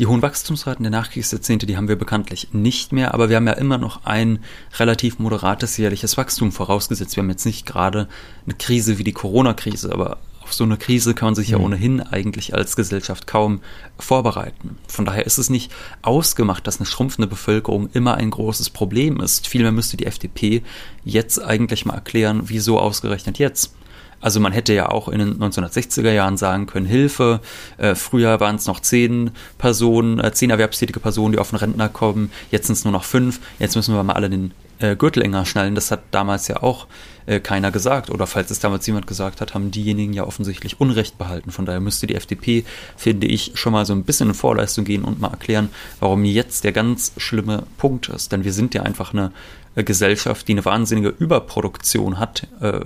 Die 0.00 0.06
hohen 0.06 0.22
Wachstumsraten 0.22 0.82
der 0.82 0.92
Nachkriegsjahrzehnte, 0.92 1.66
die 1.66 1.76
haben 1.76 1.86
wir 1.86 1.96
bekanntlich 1.96 2.48
nicht 2.52 2.90
mehr, 2.90 3.12
aber 3.12 3.28
wir 3.28 3.36
haben 3.36 3.46
ja 3.46 3.52
immer 3.52 3.76
noch 3.76 4.06
ein 4.06 4.38
relativ 4.78 5.18
moderates 5.18 5.76
jährliches 5.76 6.16
Wachstum 6.16 6.52
vorausgesetzt. 6.52 7.16
Wir 7.16 7.22
haben 7.22 7.28
jetzt 7.28 7.44
nicht 7.44 7.66
gerade 7.66 8.08
eine 8.46 8.54
Krise 8.54 8.96
wie 8.96 9.04
die 9.04 9.12
Corona-Krise, 9.12 9.92
aber 9.92 10.16
auf 10.40 10.54
so 10.54 10.64
eine 10.64 10.78
Krise 10.78 11.12
kann 11.12 11.26
man 11.26 11.34
sich 11.34 11.48
mhm. 11.48 11.52
ja 11.52 11.58
ohnehin 11.58 12.00
eigentlich 12.00 12.54
als 12.54 12.76
Gesellschaft 12.76 13.26
kaum 13.26 13.60
vorbereiten. 13.98 14.78
Von 14.88 15.04
daher 15.04 15.26
ist 15.26 15.36
es 15.36 15.50
nicht 15.50 15.70
ausgemacht, 16.00 16.66
dass 16.66 16.78
eine 16.78 16.86
schrumpfende 16.86 17.28
Bevölkerung 17.28 17.90
immer 17.92 18.14
ein 18.14 18.30
großes 18.30 18.70
Problem 18.70 19.20
ist. 19.20 19.48
Vielmehr 19.48 19.70
müsste 19.70 19.98
die 19.98 20.06
FDP 20.06 20.62
jetzt 21.04 21.44
eigentlich 21.44 21.84
mal 21.84 21.96
erklären, 21.96 22.44
wieso 22.46 22.78
ausgerechnet 22.78 23.38
jetzt. 23.38 23.74
Also 24.20 24.40
man 24.40 24.52
hätte 24.52 24.74
ja 24.74 24.90
auch 24.90 25.08
in 25.08 25.18
den 25.18 25.38
1960er 25.38 26.12
Jahren 26.12 26.36
sagen 26.36 26.66
können, 26.66 26.86
Hilfe, 26.86 27.40
äh, 27.78 27.94
früher 27.94 28.40
waren 28.40 28.56
es 28.56 28.66
noch 28.66 28.80
zehn 28.80 29.30
Personen, 29.58 30.20
äh, 30.20 30.32
zehn 30.32 30.50
erwerbstätige 30.50 31.00
Personen, 31.00 31.32
die 31.32 31.38
auf 31.38 31.50
den 31.50 31.56
Rentner 31.56 31.88
kommen, 31.88 32.30
jetzt 32.50 32.66
sind 32.66 32.74
es 32.74 32.84
nur 32.84 32.92
noch 32.92 33.04
fünf, 33.04 33.40
jetzt 33.58 33.76
müssen 33.76 33.94
wir 33.94 34.02
mal 34.02 34.14
alle 34.14 34.28
den 34.28 34.52
äh, 34.80 34.96
Gürtel 34.96 35.22
enger 35.22 35.46
schnallen. 35.46 35.74
Das 35.74 35.90
hat 35.90 36.00
damals 36.10 36.48
ja 36.48 36.62
auch 36.62 36.86
äh, 37.26 37.40
keiner 37.40 37.70
gesagt. 37.70 38.10
Oder 38.10 38.26
falls 38.26 38.50
es 38.50 38.60
damals 38.60 38.86
jemand 38.86 39.06
gesagt 39.06 39.40
hat, 39.40 39.54
haben 39.54 39.70
diejenigen 39.70 40.12
ja 40.12 40.24
offensichtlich 40.24 40.80
Unrecht 40.80 41.18
behalten. 41.18 41.50
Von 41.50 41.66
daher 41.66 41.80
müsste 41.80 42.06
die 42.06 42.14
FDP, 42.14 42.64
finde 42.96 43.26
ich, 43.26 43.52
schon 43.54 43.72
mal 43.72 43.86
so 43.86 43.92
ein 43.92 44.04
bisschen 44.04 44.28
in 44.28 44.34
Vorleistung 44.34 44.84
gehen 44.84 45.04
und 45.04 45.20
mal 45.20 45.30
erklären, 45.30 45.70
warum 45.98 46.24
jetzt 46.24 46.64
der 46.64 46.72
ganz 46.72 47.12
schlimme 47.16 47.64
Punkt 47.78 48.08
ist. 48.08 48.32
Denn 48.32 48.44
wir 48.44 48.52
sind 48.52 48.74
ja 48.74 48.82
einfach 48.82 49.12
eine 49.12 49.32
äh, 49.74 49.84
Gesellschaft, 49.84 50.48
die 50.48 50.52
eine 50.52 50.64
wahnsinnige 50.64 51.08
Überproduktion 51.08 52.18
hat, 52.18 52.46
äh, 52.60 52.80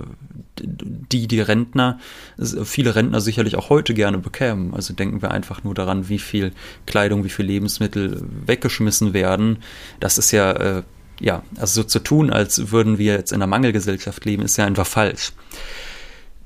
die 0.61 1.27
die 1.27 1.41
Rentner, 1.41 1.99
viele 2.37 2.95
Rentner 2.95 3.19
sicherlich 3.19 3.55
auch 3.57 3.69
heute 3.69 3.93
gerne 3.93 4.17
bekämen. 4.17 4.73
Also 4.73 4.93
denken 4.93 5.21
wir 5.21 5.31
einfach 5.31 5.63
nur 5.63 5.73
daran, 5.73 6.07
wie 6.09 6.19
viel 6.19 6.53
Kleidung, 6.85 7.23
wie 7.23 7.29
viel 7.29 7.45
Lebensmittel 7.45 8.23
weggeschmissen 8.45 9.13
werden. 9.13 9.57
Das 9.99 10.17
ist 10.17 10.31
ja, 10.31 10.51
äh, 10.51 10.83
ja, 11.19 11.43
also 11.57 11.81
so 11.81 11.87
zu 11.87 11.99
tun, 11.99 12.29
als 12.29 12.71
würden 12.71 12.97
wir 12.97 13.13
jetzt 13.13 13.31
in 13.31 13.37
einer 13.37 13.47
Mangelgesellschaft 13.47 14.25
leben, 14.25 14.43
ist 14.43 14.57
ja 14.57 14.65
einfach 14.65 14.87
falsch. 14.87 15.33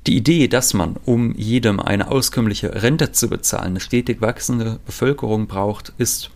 Die 0.06 0.16
Idee, 0.16 0.48
dass 0.48 0.72
man, 0.72 0.96
um 1.04 1.34
jedem 1.34 1.78
eine 1.78 2.10
auskömmliche 2.10 2.82
Rente 2.82 3.12
zu 3.12 3.28
bezahlen, 3.28 3.72
eine 3.72 3.80
stetig 3.80 4.20
wachsende 4.22 4.80
Bevölkerung 4.86 5.46
braucht, 5.46 5.92
ist 5.98 6.30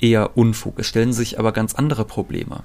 eher 0.00 0.36
Unfug. 0.36 0.78
Es 0.78 0.88
stellen 0.88 1.12
sich 1.12 1.38
aber 1.38 1.52
ganz 1.52 1.74
andere 1.74 2.04
Probleme. 2.04 2.64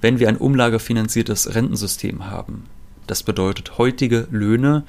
Wenn 0.00 0.18
wir 0.18 0.28
ein 0.28 0.38
umlagefinanziertes 0.38 1.54
Rentensystem 1.54 2.30
haben, 2.30 2.64
das 3.06 3.22
bedeutet, 3.22 3.76
heutige 3.76 4.26
Löhne 4.30 4.84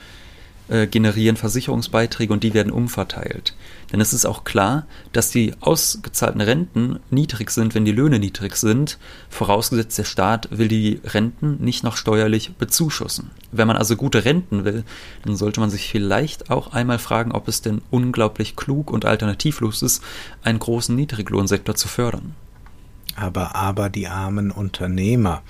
äh, 0.70 0.88
generieren 0.88 1.38
Versicherungsbeiträge 1.38 2.32
und 2.32 2.44
die 2.44 2.54
werden 2.54 2.72
umverteilt. 2.72 3.56
Denn 3.92 4.00
es 4.00 4.14
ist 4.14 4.26
auch 4.26 4.44
klar, 4.44 4.86
dass 5.12 5.30
die 5.30 5.54
ausgezahlten 5.60 6.42
Renten 6.42 7.00
niedrig 7.10 7.52
sind, 7.52 7.76
wenn 7.76 7.86
die 7.86 7.92
Löhne 7.92 8.20
niedrig 8.20 8.56
sind, 8.56 8.98
vorausgesetzt 9.30 9.98
der 9.98 10.06
Staat 10.06 10.48
will 10.52 10.68
die 10.68 11.02
Renten 11.04 11.58
nicht 11.64 11.84
noch 11.84 11.98
steuerlich 11.98 12.54
bezuschussen. 12.54 13.32
Wenn 13.52 13.68
man 13.68 13.76
also 13.76 13.96
gute 13.96 14.24
Renten 14.24 14.64
will, 14.64 14.84
dann 15.26 15.36
sollte 15.36 15.60
man 15.60 15.70
sich 15.70 15.90
vielleicht 15.90 16.50
auch 16.50 16.74
einmal 16.74 17.00
fragen, 17.00 17.32
ob 17.34 17.48
es 17.48 17.62
denn 17.62 17.82
unglaublich 17.92 18.56
klug 18.56 18.92
und 18.92 19.06
alternativlos 19.06 19.82
ist, 19.82 20.02
einen 20.44 20.60
großen 20.60 20.96
Niedriglohnsektor 20.96 21.76
zu 21.76 21.88
fördern. 21.88 22.36
Aber, 23.16 23.56
aber 23.56 23.90
die 23.90 24.08
armen 24.08 24.52
Unternehmer. 24.52 25.42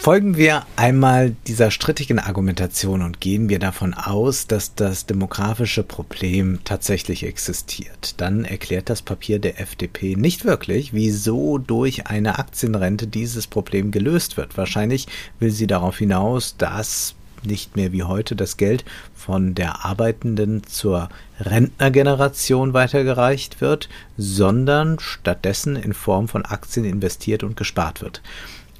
Folgen 0.00 0.36
wir 0.36 0.64
einmal 0.76 1.34
dieser 1.48 1.72
strittigen 1.72 2.20
Argumentation 2.20 3.02
und 3.02 3.20
gehen 3.20 3.48
wir 3.48 3.58
davon 3.58 3.94
aus, 3.94 4.46
dass 4.46 4.76
das 4.76 5.06
demografische 5.06 5.82
Problem 5.82 6.60
tatsächlich 6.64 7.24
existiert. 7.26 8.14
Dann 8.18 8.44
erklärt 8.44 8.90
das 8.90 9.02
Papier 9.02 9.40
der 9.40 9.60
FDP 9.60 10.14
nicht 10.14 10.44
wirklich, 10.44 10.94
wieso 10.94 11.58
durch 11.58 12.06
eine 12.06 12.38
Aktienrente 12.38 13.08
dieses 13.08 13.48
Problem 13.48 13.90
gelöst 13.90 14.36
wird. 14.36 14.56
Wahrscheinlich 14.56 15.08
will 15.40 15.50
sie 15.50 15.66
darauf 15.66 15.98
hinaus, 15.98 16.56
dass 16.56 17.16
nicht 17.42 17.76
mehr 17.76 17.92
wie 17.92 18.04
heute 18.04 18.36
das 18.36 18.56
Geld 18.56 18.84
von 19.14 19.54
der 19.54 19.84
arbeitenden 19.84 20.64
zur 20.64 21.08
Rentnergeneration 21.40 22.72
weitergereicht 22.72 23.60
wird, 23.60 23.88
sondern 24.16 24.98
stattdessen 25.00 25.76
in 25.76 25.92
Form 25.92 26.28
von 26.28 26.44
Aktien 26.44 26.84
investiert 26.84 27.42
und 27.42 27.56
gespart 27.56 28.00
wird. 28.00 28.22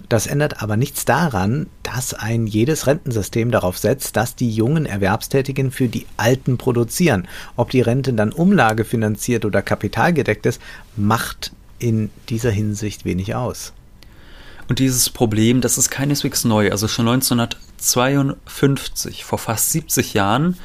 Das 0.09 0.27
ändert 0.27 0.63
aber 0.63 0.79
nichts 0.79 1.05
daran, 1.05 1.67
dass 1.83 2.15
ein 2.15 2.47
jedes 2.47 2.87
Rentensystem 2.87 3.51
darauf 3.51 3.77
setzt, 3.77 4.17
dass 4.17 4.35
die 4.35 4.51
jungen 4.51 4.87
Erwerbstätigen 4.87 5.71
für 5.71 5.89
die 5.89 6.07
Alten 6.17 6.57
produzieren. 6.57 7.29
Ob 7.57 7.69
die 7.71 7.83
Rente 7.83 8.15
dann 8.15 8.33
umlagefinanziert 8.33 9.45
oder 9.45 9.61
kapitalgedeckt 9.61 10.47
ist, 10.47 10.63
macht 10.97 11.53
in 11.79 12.11
dieser 12.31 12.51
Hinsicht 12.51 13.05
wenig 13.05 13.35
aus. 13.35 13.75
Und 14.69 14.79
dieses 14.79 15.11
Problem, 15.11 15.61
das 15.61 15.77
ist 15.79 15.91
keineswegs 15.91 16.45
neu. 16.45 16.71
Also 16.71 16.87
schon 16.89 17.09
1952, 17.09 19.25
vor 19.25 19.39
fast 19.39 19.73
70 19.73 20.15
Jahren, 20.15 20.57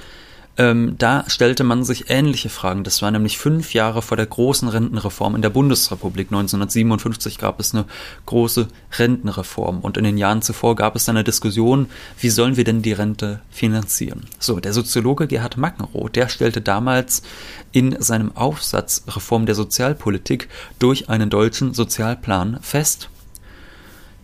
Ähm, 0.55 0.95
da 1.00 1.24
stellte 1.27 1.63
man 1.63 1.83
sich 1.83 2.12
ähnliche 2.12 2.50
Fragen. 2.50 2.83
Das 2.83 3.01
war 3.01 3.10
nämlich 3.10 3.39
fünf 3.39 3.74
Jahre 3.74 4.03
vor 4.03 4.17
der 4.17 4.27
großen 4.27 4.67
Rentenreform 4.67 5.36
in 5.36 5.41
der 5.41 5.50
Bundesrepublik. 5.50 6.27
1957 6.27 7.39
gab 7.39 7.60
es 7.60 7.74
eine 7.74 7.86
große 8.27 8.67
Rentenreform 8.91 9.79
und 9.79 9.98
in 9.98 10.03
den 10.03 10.17
Jahren 10.17 10.43
zuvor 10.43 10.75
gab 10.75 10.95
es 10.95 11.05
dann 11.05 11.17
eine 11.17 11.24
Diskussion, 11.24 11.88
wie 12.19 12.29
sollen 12.29 12.55
wir 12.55 12.65
denn 12.65 12.83
die 12.83 12.93
Rente 12.93 13.39
finanzieren? 13.50 14.25
So, 14.38 14.60
der 14.60 14.74
Soziologe 14.74 15.25
Gerhard 15.25 15.57
Mackenroth, 15.57 16.15
der 16.15 16.29
stellte 16.29 16.62
damals 16.62 17.24
in 17.72 18.00
seinem 18.00 18.36
Aufsatz 18.36 19.03
Reform 19.07 19.48
der 19.48 19.55
Sozialpolitik 19.55 20.50
durch 20.77 21.10
einen 21.10 21.31
deutschen 21.31 21.74
Sozialplan 21.74 22.60
fest, 22.62 23.10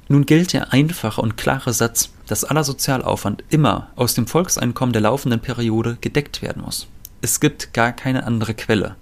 nun 0.09 0.25
gilt 0.25 0.53
der 0.53 0.73
einfache 0.73 1.21
und 1.21 1.37
klare 1.37 1.71
Satz, 1.71 2.09
dass 2.27 2.43
aller 2.43 2.63
Sozialaufwand 2.63 3.43
immer 3.49 3.89
aus 3.95 4.15
dem 4.15 4.27
Volkseinkommen 4.27 4.91
der 4.91 5.03
laufenden 5.03 5.39
Periode 5.39 5.97
gedeckt 6.01 6.41
werden 6.41 6.63
muss. 6.63 6.87
Es 7.21 7.39
gibt 7.41 7.73
gar 7.73 7.91
keine 7.91 8.23
andere 8.25 8.53
Quelle 8.53 8.95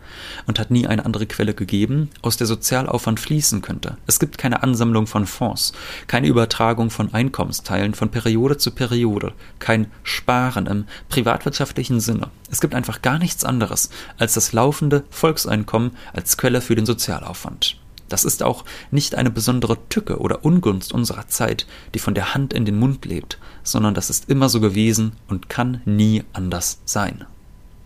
und 0.48 0.60
hat 0.60 0.72
nie 0.72 0.88
eine 0.88 1.06
andere 1.06 1.28
Quelle 1.28 1.54
gegeben, 1.54 2.10
aus 2.24 2.36
der 2.36 2.48
Sozialaufwand 2.48 3.20
fließen 3.20 3.62
könnte. 3.62 3.96
Es 4.08 4.20
gibt 4.20 4.38
keine 4.38 4.64
Ansammlung 4.64 5.06
von 5.06 5.28
Fonds, 5.28 5.72
keine 6.08 6.28
Übertragung 6.28 6.90
von 6.90 7.14
Einkommensteilen 7.14 7.94
von 7.94 8.10
Periode 8.10 8.58
zu 8.58 8.72
Periode, 8.72 9.34
kein 9.60 9.92
Sparen 10.04 10.66
im 10.66 10.86
privatwirtschaftlichen 11.10 12.00
Sinne. 12.00 12.32
Es 12.52 12.60
gibt 12.60 12.74
einfach 12.74 13.02
gar 13.02 13.20
nichts 13.20 13.46
anderes 13.46 13.92
als 14.18 14.34
das 14.34 14.52
laufende 14.52 15.04
Volkseinkommen 15.12 15.92
als 16.12 16.38
Quelle 16.38 16.62
für 16.62 16.76
den 16.76 16.88
Sozialaufwand. 16.88 17.78
Das 18.10 18.24
ist 18.24 18.44
auch 18.44 18.66
nicht 18.92 19.16
eine 19.16 19.32
besondere 19.32 19.78
Tücke 19.90 20.20
oder 20.20 20.46
Ungunst 20.46 20.94
unserer 20.94 21.28
Zeit, 21.28 21.68
die 21.94 22.00
von 22.00 22.14
der 22.14 22.34
Hand 22.34 22.54
in 22.54 22.66
den 22.66 22.80
Mund 22.80 23.06
lebt, 23.06 23.38
sondern 23.64 23.94
das 23.94 24.10
ist 24.10 24.30
immer 24.30 24.50
so 24.50 24.60
gewesen 24.60 25.14
und 25.28 25.50
kann 25.50 25.82
nie 25.86 26.24
anders 26.34 26.80
sein. 26.86 27.26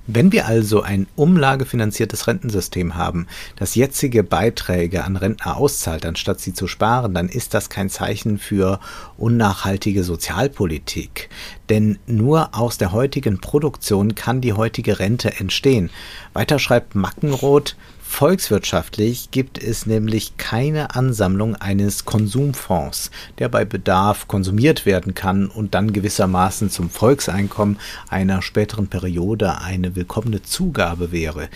Wenn 0.07 0.31
wir 0.31 0.47
also 0.47 0.81
ein 0.81 1.05
umlagefinanziertes 1.15 2.25
Rentensystem 2.27 2.95
haben, 2.95 3.27
das 3.55 3.75
jetzige 3.75 4.23
Beiträge 4.23 5.03
an 5.03 5.15
Rentner 5.15 5.57
auszahlt, 5.57 6.05
anstatt 6.05 6.39
sie 6.39 6.53
zu 6.53 6.67
sparen, 6.67 7.13
dann 7.13 7.29
ist 7.29 7.53
das 7.53 7.69
kein 7.69 7.89
Zeichen 7.89 8.39
für 8.39 8.79
unnachhaltige 9.17 10.03
Sozialpolitik. 10.03 11.29
Denn 11.69 11.99
nur 12.07 12.49
aus 12.55 12.79
der 12.79 12.91
heutigen 12.91 13.39
Produktion 13.39 14.15
kann 14.15 14.41
die 14.41 14.53
heutige 14.53 14.97
Rente 14.97 15.39
entstehen. 15.39 15.91
Weiter 16.33 16.57
schreibt 16.57 16.95
Mackenroth, 16.95 17.77
Volkswirtschaftlich 18.11 19.31
gibt 19.31 19.57
es 19.57 19.87
nämlich 19.87 20.37
keine 20.37 20.93
Ansammlung 20.95 21.55
eines 21.55 22.05
Konsumfonds, 22.05 23.09
der 23.39 23.49
bei 23.49 23.65
Bedarf 23.65 24.27
konsumiert 24.27 24.85
werden 24.85 25.15
kann 25.15 25.47
und 25.47 25.73
dann 25.73 25.91
gewissermaßen 25.91 26.69
zum 26.69 26.91
Volkseinkommen 26.91 27.79
einer 28.09 28.43
späteren 28.43 28.87
Periode 28.87 29.61
eine 29.61 29.95
willkommene 29.95 30.43
Zugabe 30.43 31.11
wäre. 31.11 31.49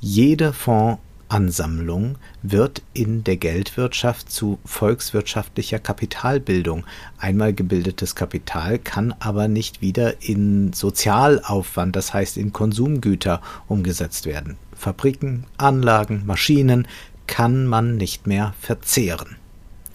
Jede 0.00 0.52
Fondsansammlung 0.52 2.18
wird 2.42 2.82
in 2.92 3.24
der 3.24 3.38
Geldwirtschaft 3.38 4.30
zu 4.30 4.60
volkswirtschaftlicher 4.64 5.80
Kapitalbildung. 5.80 6.84
Einmal 7.18 7.52
gebildetes 7.52 8.14
Kapital 8.14 8.78
kann 8.78 9.12
aber 9.18 9.48
nicht 9.48 9.80
wieder 9.80 10.22
in 10.22 10.72
Sozialaufwand, 10.72 11.96
das 11.96 12.14
heißt 12.14 12.36
in 12.36 12.52
Konsumgüter 12.52 13.40
umgesetzt 13.66 14.26
werden. 14.26 14.56
Fabriken, 14.82 15.46
Anlagen, 15.58 16.24
Maschinen 16.26 16.88
kann 17.28 17.66
man 17.66 17.96
nicht 17.96 18.26
mehr 18.26 18.52
verzehren. 18.60 19.36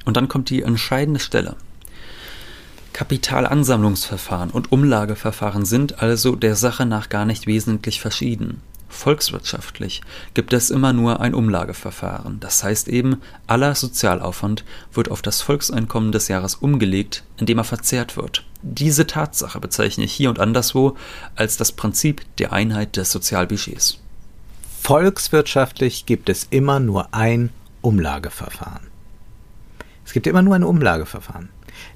Und 0.06 0.16
dann 0.16 0.30
kommt 0.30 0.50
die 0.50 0.62
entscheidende 0.62 1.20
Stelle. 1.20 1.58
Kapitalansammlungsverfahren 2.94 4.50
und 4.50 4.72
Umlageverfahren 4.72 5.66
sind 5.66 6.02
also 6.02 6.38
der 6.38 6.56
Sache 6.56 6.86
nach 6.86 7.10
gar 7.10 7.26
nicht 7.26 7.48
wesentlich 7.48 8.00
verschieden. 8.00 8.62
Volkswirtschaftlich 8.88 10.04
gibt 10.34 10.54
es 10.54 10.70
immer 10.70 10.94
nur 10.94 11.20
ein 11.20 11.36
Umlageverfahren. 11.36 12.40
Das 12.40 12.64
heißt 12.64 12.88
eben, 12.88 13.18
aller 13.46 13.76
Sozialaufwand 13.76 14.64
wird 14.94 15.12
auf 15.12 15.22
das 15.22 15.42
Volkseinkommen 15.42 16.14
des 16.14 16.30
Jahres 16.30 16.56
umgelegt, 16.56 17.26
indem 17.36 17.58
er 17.58 17.66
verzehrt 17.66 18.16
wird. 18.16 18.46
Diese 18.62 19.06
Tatsache 19.06 19.60
bezeichne 19.60 20.06
ich 20.06 20.14
hier 20.14 20.30
und 20.30 20.40
anderswo 20.40 20.96
als 21.36 21.58
das 21.58 21.74
Prinzip 21.74 22.22
der 22.38 22.54
Einheit 22.54 22.96
des 22.96 23.12
Sozialbudgets. 23.12 24.00
Volkswirtschaftlich 24.88 26.06
gibt 26.06 26.30
es 26.30 26.48
immer 26.50 26.80
nur 26.80 27.14
ein 27.14 27.50
Umlageverfahren. 27.82 28.88
Es 30.06 30.14
gibt 30.14 30.28
immer 30.28 30.42
nur 30.42 30.56
ein 30.56 30.64
Umlageverfahren. 30.64 31.50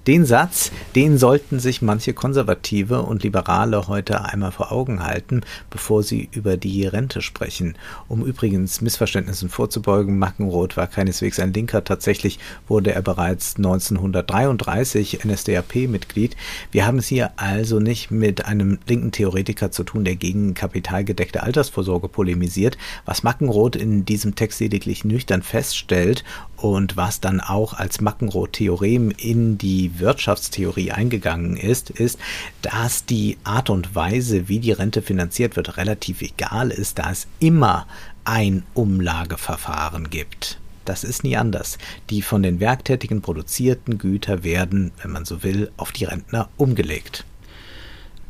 Den 0.07 0.25
Satz, 0.25 0.71
den 0.95 1.19
sollten 1.19 1.59
sich 1.59 1.83
manche 1.83 2.15
Konservative 2.15 3.03
und 3.03 3.21
Liberale 3.21 3.87
heute 3.87 4.25
einmal 4.25 4.51
vor 4.51 4.71
Augen 4.71 5.03
halten, 5.03 5.41
bevor 5.69 6.01
sie 6.01 6.27
über 6.31 6.57
die 6.57 6.87
Rente 6.87 7.21
sprechen. 7.21 7.75
Um 8.07 8.25
übrigens 8.25 8.81
Missverständnissen 8.81 9.49
vorzubeugen, 9.49 10.17
Mackenroth 10.17 10.75
war 10.75 10.87
keineswegs 10.87 11.39
ein 11.39 11.53
Linker. 11.53 11.83
Tatsächlich 11.83 12.39
wurde 12.67 12.93
er 12.93 13.03
bereits 13.03 13.57
1933 13.57 15.23
NSDAP-Mitglied. 15.23 16.35
Wir 16.71 16.87
haben 16.87 16.97
es 16.97 17.05
hier 17.05 17.33
also 17.35 17.79
nicht 17.79 18.09
mit 18.09 18.45
einem 18.45 18.79
linken 18.87 19.11
Theoretiker 19.11 19.69
zu 19.69 19.83
tun, 19.83 20.03
der 20.03 20.15
gegen 20.15 20.55
kapitalgedeckte 20.55 21.43
Altersvorsorge 21.43 22.07
polemisiert. 22.07 22.75
Was 23.05 23.21
Mackenroth 23.21 23.75
in 23.75 24.03
diesem 24.03 24.33
Text 24.33 24.61
lediglich 24.61 25.05
nüchtern 25.05 25.43
feststellt 25.43 26.23
und 26.57 26.97
was 26.97 27.21
dann 27.21 27.39
auch 27.39 27.73
als 27.75 28.01
Mackenroth-Theorem 28.01 29.11
in 29.17 29.59
die 29.59 29.90
Wirtschaftstheorie 29.99 30.91
eingegangen 30.91 31.57
ist, 31.57 31.89
ist, 31.89 32.19
dass 32.61 33.05
die 33.05 33.37
Art 33.43 33.69
und 33.69 33.95
Weise, 33.95 34.47
wie 34.47 34.59
die 34.59 34.71
Rente 34.71 35.01
finanziert 35.01 35.55
wird, 35.55 35.77
relativ 35.77 36.21
egal 36.21 36.71
ist, 36.71 36.99
da 36.99 37.11
es 37.11 37.27
immer 37.39 37.87
ein 38.23 38.63
Umlageverfahren 38.73 40.09
gibt. 40.09 40.59
Das 40.85 41.03
ist 41.03 41.23
nie 41.23 41.37
anders. 41.37 41.77
Die 42.09 42.21
von 42.21 42.43
den 42.43 42.59
Werktätigen 42.59 43.21
produzierten 43.21 43.97
Güter 43.97 44.43
werden, 44.43 44.91
wenn 45.01 45.11
man 45.11 45.25
so 45.25 45.43
will, 45.43 45.71
auf 45.77 45.91
die 45.91 46.05
Rentner 46.05 46.49
umgelegt. 46.57 47.25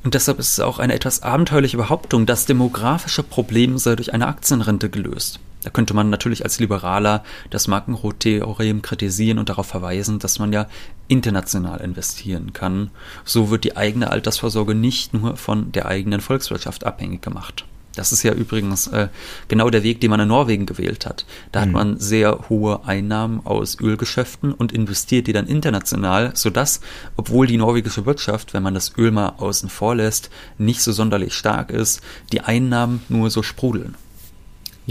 Und 0.04 0.16
deshalb 0.16 0.40
ist 0.40 0.52
es 0.52 0.60
auch 0.60 0.80
eine 0.80 0.94
etwas 0.94 1.22
abenteuerliche 1.22 1.78
Behauptung, 1.78 2.26
das 2.26 2.46
demografische 2.46 3.24
Problem 3.24 3.78
sei 3.78 3.96
durch 3.96 4.14
eine 4.14 4.28
Aktienrente 4.28 4.90
gelöst. 4.90 5.40
Da 5.64 5.70
könnte 5.70 5.94
man 5.94 6.10
natürlich 6.10 6.44
als 6.44 6.60
Liberaler 6.60 7.24
das 7.50 7.68
Markenrot-Theorem 7.68 8.82
kritisieren 8.82 9.40
und 9.40 9.50
darauf 9.50 9.68
verweisen, 9.68 10.20
dass 10.20 10.40
man 10.40 10.54
ja 10.54 10.68
international 11.08 11.82
investieren 11.82 12.54
kann. 12.54 12.90
So 13.26 13.50
wird 13.50 13.64
die 13.64 13.78
eigene 13.78 14.12
Altersvorsorge 14.12 14.76
nicht 14.76 15.14
nur 15.14 15.38
von 15.38 15.72
der 15.72 15.86
eigenen 15.86 16.22
Volkswirtschaft 16.22 16.86
abhängig 16.86 17.22
gemacht. 17.22 17.66
Das 17.96 18.14
ist 18.14 18.24
ja 18.24 18.32
übrigens 18.32 18.88
äh, 18.88 19.10
genau 19.50 19.70
der 19.70 19.84
Weg, 19.84 20.00
den 20.00 20.12
man 20.12 20.22
in 20.22 20.30
Norwegen 20.30 20.66
gewählt 20.66 21.06
hat. 21.06 21.26
Da 21.52 21.60
mhm. 21.60 21.64
hat 21.64 21.72
man 21.72 22.00
sehr 22.00 22.50
hohe 22.50 22.86
Einnahmen 22.86 23.46
aus 23.46 23.80
Ölgeschäften 23.80 24.54
und 24.54 24.72
investiert 24.72 25.28
die 25.28 25.34
dann 25.34 25.48
international, 25.48 26.32
sodass, 26.34 26.80
obwohl 27.18 27.48
die 27.48 27.58
norwegische 27.58 28.06
Wirtschaft, 28.06 28.54
wenn 28.54 28.64
man 28.64 28.74
das 28.74 28.98
Öl 28.98 29.12
mal 29.12 29.34
außen 29.38 29.70
vor 29.70 29.96
lässt, 29.96 30.30
nicht 30.58 30.82
so 30.82 30.94
sonderlich 30.94 31.34
stark 31.34 31.70
ist, 31.70 32.02
die 32.32 32.42
Einnahmen 32.42 33.02
nur 33.10 33.30
so 33.30 33.44
sprudeln. 33.44 33.96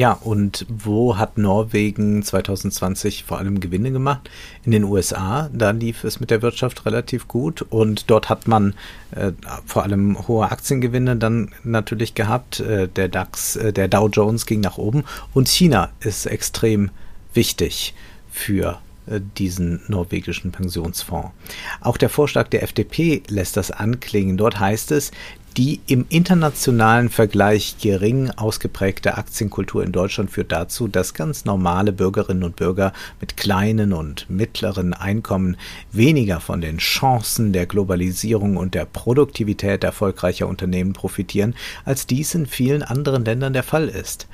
Ja, 0.01 0.13
und 0.13 0.65
wo 0.71 1.19
hat 1.19 1.37
Norwegen 1.37 2.23
2020 2.23 3.25
vor 3.25 3.37
allem 3.37 3.61
Gewinne 3.61 3.93
gemacht? 3.93 4.31
In 4.65 4.71
den 4.71 4.85
USA, 4.85 5.51
da 5.53 5.73
lief 5.73 6.05
es 6.05 6.21
mit 6.21 6.31
der 6.31 6.41
Wirtschaft 6.41 6.87
relativ 6.87 7.29
gut 7.29 7.61
und 7.61 8.09
dort 8.09 8.31
hat 8.31 8.49
man 8.49 8.73
äh, 9.11 9.33
vor 9.67 9.83
allem 9.83 10.27
hohe 10.27 10.51
Aktiengewinne 10.51 11.17
dann 11.17 11.51
natürlich 11.65 12.15
gehabt. 12.15 12.61
Äh, 12.61 12.89
der 12.89 13.09
DAX, 13.09 13.57
äh, 13.57 13.75
der 13.75 13.89
Dow 13.89 14.09
Jones 14.09 14.47
ging 14.47 14.61
nach 14.61 14.79
oben 14.79 15.05
und 15.35 15.49
China 15.49 15.91
ist 16.01 16.25
extrem 16.25 16.89
wichtig 17.35 17.93
für 18.31 18.79
äh, 19.07 19.21
diesen 19.37 19.83
norwegischen 19.89 20.53
Pensionsfonds. 20.53 21.33
Auch 21.81 21.97
der 21.97 22.09
Vorschlag 22.09 22.49
der 22.49 22.63
FDP 22.63 23.23
lässt 23.29 23.57
das 23.57 23.71
anklingen. 23.71 24.37
Dort 24.37 24.61
heißt 24.61 24.93
es, 24.93 25.11
die 25.57 25.81
im 25.87 26.07
internationalen 26.09 27.09
Vergleich 27.09 27.77
gering 27.81 28.31
ausgeprägte 28.31 29.19
Aktienkultur 29.19 29.83
in 29.83 29.93
Deutschland 29.93 30.31
führt 30.31 30.53
dazu, 30.53 30.87
dass 30.87 31.15
ganz 31.15 31.45
normale 31.45 31.93
Bürgerinnen 31.93 32.45
und 32.45 32.57
Bürger 32.57 32.93
mit 33.21 33.37
kleinen 33.37 33.93
und 33.93 34.29
mittleren 34.31 34.95
Einkommen 34.95 35.57
weniger 35.93 36.41
von 36.41 36.61
den 36.61 36.79
Chancen 36.79 37.53
der 37.53 37.67
Globalisierung 37.67 38.57
und 38.57 38.75
der 38.75 38.85
Produktivität 38.85 39.83
erfolgreicher 39.83 40.47
Unternehmen 40.47 40.93
profitieren, 40.93 41.55
als 41.85 42.07
dies 42.07 42.35
in 42.35 42.47
vielen 42.47 42.83
anderen 42.83 43.25
Ländern 43.25 43.53
der 43.53 43.65
Fall 43.65 43.89
ist. 43.89 44.29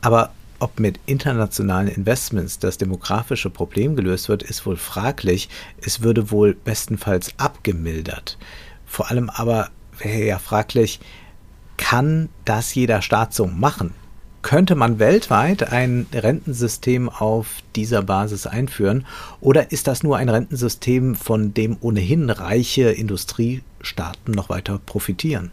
Aber 0.00 0.30
ob 0.60 0.80
mit 0.80 0.98
internationalen 1.06 1.88
Investments 1.88 2.58
das 2.58 2.78
demografische 2.78 3.50
Problem 3.50 3.94
gelöst 3.94 4.28
wird, 4.28 4.42
ist 4.42 4.66
wohl 4.66 4.76
fraglich. 4.76 5.48
Es 5.80 6.02
würde 6.02 6.30
wohl 6.30 6.54
bestenfalls 6.54 7.32
abgemildert. 7.36 8.38
Vor 8.84 9.10
allem 9.10 9.30
aber 9.30 9.70
wäre 10.00 10.24
ja 10.24 10.38
fraglich, 10.38 11.00
kann 11.76 12.28
das 12.44 12.74
jeder 12.74 13.02
Staat 13.02 13.34
so 13.34 13.46
machen? 13.46 13.92
Könnte 14.42 14.76
man 14.76 14.98
weltweit 14.98 15.72
ein 15.72 16.06
Rentensystem 16.12 17.08
auf 17.08 17.56
dieser 17.74 18.02
Basis 18.02 18.46
einführen 18.46 19.04
oder 19.40 19.72
ist 19.72 19.88
das 19.88 20.02
nur 20.02 20.16
ein 20.16 20.28
Rentensystem, 20.28 21.16
von 21.16 21.54
dem 21.54 21.76
ohnehin 21.80 22.30
reiche 22.30 22.90
Industriestaaten 22.90 24.32
noch 24.32 24.48
weiter 24.48 24.80
profitieren? 24.84 25.50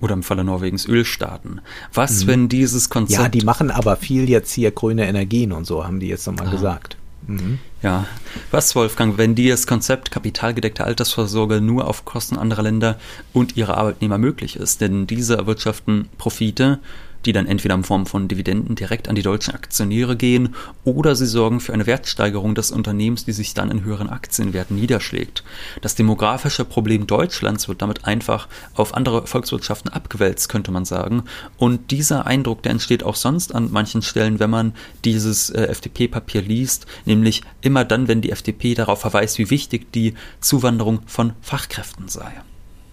Oder 0.00 0.14
im 0.14 0.22
Falle 0.22 0.44
Norwegens 0.44 0.86
Ölstaaten. 0.86 1.60
Was, 1.92 2.24
mhm. 2.24 2.28
wenn 2.28 2.48
dieses 2.48 2.90
Konzept. 2.90 3.22
Ja, 3.22 3.28
die 3.28 3.42
machen 3.42 3.70
aber 3.70 3.96
viel 3.96 4.28
jetzt 4.28 4.52
hier 4.52 4.70
grüne 4.70 5.06
Energien 5.06 5.52
und 5.52 5.64
so, 5.64 5.84
haben 5.84 6.00
die 6.00 6.08
jetzt 6.08 6.26
nochmal 6.26 6.50
gesagt. 6.50 6.96
Mhm. 7.26 7.58
Ja, 7.86 8.04
was, 8.50 8.74
Wolfgang, 8.74 9.16
wenn 9.16 9.36
die 9.36 9.48
das 9.48 9.68
Konzept 9.68 10.10
kapitalgedeckte 10.10 10.82
Altersvorsorge 10.82 11.60
nur 11.60 11.86
auf 11.86 12.04
Kosten 12.04 12.36
anderer 12.36 12.64
Länder 12.64 12.98
und 13.32 13.56
ihrer 13.56 13.76
Arbeitnehmer 13.76 14.18
möglich 14.18 14.56
ist? 14.56 14.80
Denn 14.80 15.06
diese 15.06 15.36
erwirtschaften 15.36 16.08
Profite 16.18 16.80
die 17.26 17.32
dann 17.32 17.46
entweder 17.46 17.74
in 17.74 17.84
Form 17.84 18.06
von 18.06 18.28
Dividenden 18.28 18.76
direkt 18.76 19.08
an 19.08 19.16
die 19.16 19.22
deutschen 19.22 19.54
Aktionäre 19.54 20.16
gehen 20.16 20.54
oder 20.84 21.16
sie 21.16 21.26
sorgen 21.26 21.60
für 21.60 21.72
eine 21.72 21.86
Wertsteigerung 21.86 22.54
des 22.54 22.70
Unternehmens, 22.70 23.24
die 23.24 23.32
sich 23.32 23.52
dann 23.52 23.70
in 23.70 23.84
höheren 23.84 24.08
Aktienwerten 24.08 24.76
niederschlägt. 24.76 25.42
Das 25.82 25.96
demografische 25.96 26.64
Problem 26.64 27.06
Deutschlands 27.06 27.68
wird 27.68 27.82
damit 27.82 28.04
einfach 28.04 28.48
auf 28.74 28.94
andere 28.94 29.26
Volkswirtschaften 29.26 29.92
abgewälzt, 29.92 30.48
könnte 30.48 30.70
man 30.70 30.84
sagen. 30.84 31.24
Und 31.58 31.90
dieser 31.90 32.26
Eindruck, 32.26 32.62
der 32.62 32.72
entsteht 32.72 33.02
auch 33.02 33.16
sonst 33.16 33.54
an 33.54 33.70
manchen 33.72 34.02
Stellen, 34.02 34.38
wenn 34.38 34.50
man 34.50 34.72
dieses 35.04 35.50
äh, 35.50 35.64
FDP-Papier 35.64 36.42
liest, 36.42 36.86
nämlich 37.04 37.42
immer 37.60 37.84
dann, 37.84 38.08
wenn 38.08 38.20
die 38.20 38.30
FDP 38.30 38.74
darauf 38.74 39.00
verweist, 39.00 39.38
wie 39.38 39.50
wichtig 39.50 39.92
die 39.92 40.14
Zuwanderung 40.40 41.00
von 41.06 41.32
Fachkräften 41.42 42.08
sei. 42.08 42.32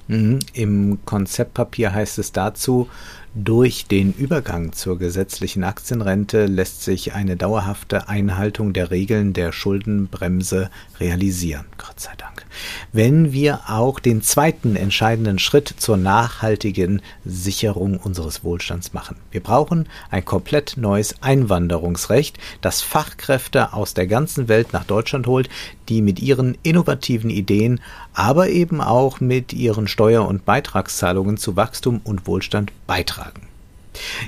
Mhm. 0.07 0.39
Im 0.53 0.99
Konzeptpapier 1.05 1.93
heißt 1.93 2.19
es 2.19 2.31
dazu, 2.31 2.89
durch 3.35 3.87
den 3.87 4.13
Übergang 4.13 4.73
zur 4.73 4.99
gesetzlichen 4.99 5.63
Aktienrente 5.63 6.45
lässt 6.45 6.83
sich 6.83 7.13
eine 7.13 7.35
dauerhafte 7.35 8.07
Einhaltung 8.07 8.73
der 8.73 8.91
Regeln 8.91 9.33
der 9.33 9.51
Schuldenbremse 9.51 10.69
realisieren. 10.99 11.65
Gott 11.79 11.99
sei 11.99 12.11
Dank. 12.17 12.45
Wenn 12.91 13.33
wir 13.33 13.61
auch 13.69 13.99
den 13.99 14.21
zweiten 14.21 14.75
entscheidenden 14.75 15.39
Schritt 15.39 15.73
zur 15.77 15.97
nachhaltigen 15.97 17.01
Sicherung 17.25 17.97
unseres 17.97 18.43
Wohlstands 18.43 18.93
machen. 18.93 19.15
Wir 19.31 19.41
brauchen 19.41 19.87
ein 20.11 20.23
komplett 20.23 20.75
neues 20.77 21.15
Einwanderungsrecht, 21.23 22.37
das 22.61 22.81
Fachkräfte 22.83 23.73
aus 23.73 23.95
der 23.95 24.05
ganzen 24.05 24.47
Welt 24.47 24.73
nach 24.73 24.83
Deutschland 24.83 25.25
holt, 25.25 25.49
die 25.89 26.03
mit 26.03 26.21
ihren 26.21 26.55
innovativen 26.61 27.31
Ideen, 27.31 27.81
aber 28.13 28.49
eben 28.49 28.79
auch 28.79 29.19
mit 29.19 29.53
ihren 29.53 29.87
Steuer- 29.87 30.27
und 30.27 30.45
Beitragszahlungen 30.45 31.37
zu 31.37 31.55
Wachstum 31.55 32.01
und 32.03 32.27
Wohlstand 32.27 32.71
beitragen. 32.85 33.22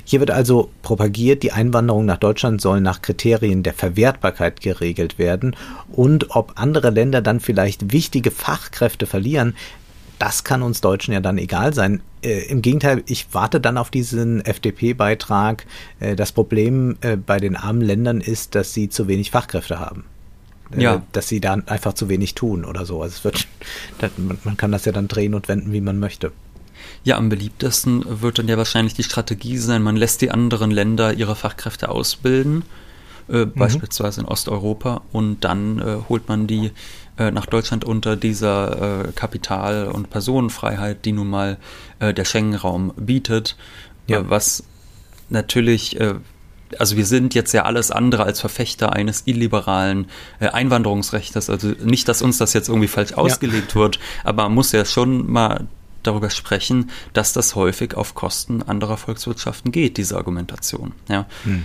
Hier 0.04 0.19
wird 0.19 0.32
also 0.32 0.69
propagiert, 0.82 1.43
die 1.43 1.51
Einwanderung 1.51 2.06
nach 2.06 2.17
Deutschland 2.17 2.62
soll 2.62 2.82
nach 2.82 3.01
Kriterien 3.01 3.63
der 3.63 3.73
Verwertbarkeit 3.73 4.62
geregelt 4.62 5.17
werden 5.17 5.56
und 5.91 6.36
ob 6.36 6.54
andere 6.56 6.89
Länder 6.89 7.21
dann 7.21 7.39
vielleicht 7.39 7.91
wichtige 7.91 8.32
Fachkräfte 8.32 9.06
verlieren, 9.06 9.56
das 10.19 10.43
kann 10.43 10.62
uns 10.62 10.82
Deutschen 10.82 11.13
ja 11.13 11.19
dann 11.19 11.38
egal 11.38 11.73
sein. 11.73 12.01
Äh, 12.23 12.45
Im 12.47 12.62
Gegenteil, 12.62 13.04
ich 13.06 13.28
warte 13.34 13.60
dann 13.60 13.78
auf 13.78 13.89
diesen 13.89 14.43
FDP-Beitrag. 14.43 15.65
Äh, 15.99 16.15
das 16.15 16.32
Problem 16.32 16.97
äh, 17.01 17.17
bei 17.17 17.39
den 17.39 17.56
armen 17.56 17.82
Ländern 17.82 18.21
ist, 18.21 18.56
dass 18.56 18.73
sie 18.73 18.89
zu 18.89 19.08
wenig 19.08 19.32
Fachkräfte 19.32 19.80
haben. 19.80 20.06
Äh, 20.75 20.82
ja. 20.82 21.01
Dass 21.12 21.28
sie 21.28 21.41
dann 21.41 21.67
einfach 21.67 21.93
zu 21.93 22.08
wenig 22.10 22.36
tun 22.36 22.65
oder 22.65 22.86
so. 22.86 23.01
Also 23.01 23.13
es 23.13 23.23
wird, 23.23 23.47
man 24.43 24.58
kann 24.58 24.71
das 24.71 24.86
ja 24.86 24.91
dann 24.91 25.08
drehen 25.08 25.34
und 25.34 25.47
wenden, 25.47 25.73
wie 25.73 25.82
man 25.82 25.99
möchte. 25.99 26.32
Ja, 27.04 27.18
am 27.18 27.30
beliebtesten 27.30 28.04
wird 28.22 28.40
dann 28.40 28.48
ja 28.48 28.58
wahrscheinlich 28.58 28.94
die 28.94 29.04
Strategie 29.04 29.58
sein, 29.58 29.84
man 29.84 29.96
lässt 29.96 30.22
die 30.22 30.32
anderen 30.32 30.72
Länder 30.72 31.14
ihre 31.14 31.36
Fachkräfte 31.36 31.90
ausbilden, 31.90 32.64
äh, 33.30 33.46
mhm. 33.46 33.54
beispielsweise 33.54 34.22
in 34.22 34.28
Osteuropa, 34.28 35.02
und 35.12 35.44
dann 35.44 35.80
äh, 35.80 35.98
holt 36.10 36.28
man 36.28 36.48
die 36.48 36.72
äh, 37.18 37.32
nach 37.32 37.46
Deutschland 37.46 37.86
unter 37.86 38.16
dieser 38.16 39.06
äh, 39.06 39.12
Kapital- 39.14 39.88
und 39.88 40.10
Personenfreiheit, 40.10 41.06
die 41.06 41.12
nun 41.12 41.30
mal 41.30 41.58
äh, 42.00 42.14
der 42.14 42.26
Schengen-Raum 42.26 42.94
bietet, 42.98 43.56
äh, 44.08 44.14
ja. 44.14 44.30
was 44.30 44.64
natürlich 45.30 45.98
also 46.80 46.98
wir 46.98 47.06
sind 47.06 47.36
jetzt 47.36 47.54
ja 47.54 47.64
alles 47.64 47.92
andere 47.92 48.24
als 48.24 48.40
Verfechter 48.40 48.94
eines 48.94 49.24
illiberalen 49.26 50.08
äh, 50.40 50.48
Einwanderungsrechts. 50.48 51.50
Also 51.50 51.74
nicht, 51.84 52.08
dass 52.08 52.22
uns 52.22 52.38
das 52.38 52.54
jetzt 52.54 52.70
irgendwie 52.70 52.88
falsch 52.88 53.14
ausgelegt 53.14 53.76
ja. 53.76 53.82
wird, 53.82 54.00
aber 54.24 54.44
man 54.44 54.54
muss 54.54 54.72
ja 54.72 54.86
schon 54.86 55.30
mal 55.32 55.68
darüber 56.08 56.30
sprechen, 56.30 56.89
dass 57.13 57.34
das 57.34 57.56
häufig 57.56 57.96
auf 57.96 58.15
Kosten 58.15 58.62
anderer 58.62 58.98
Volkswirtschaften 58.98 59.72
geht, 59.72 59.98
diese 59.98 60.18
Argumentation. 60.18 60.94
Ja. 61.10 61.26
Mhm. 61.44 61.63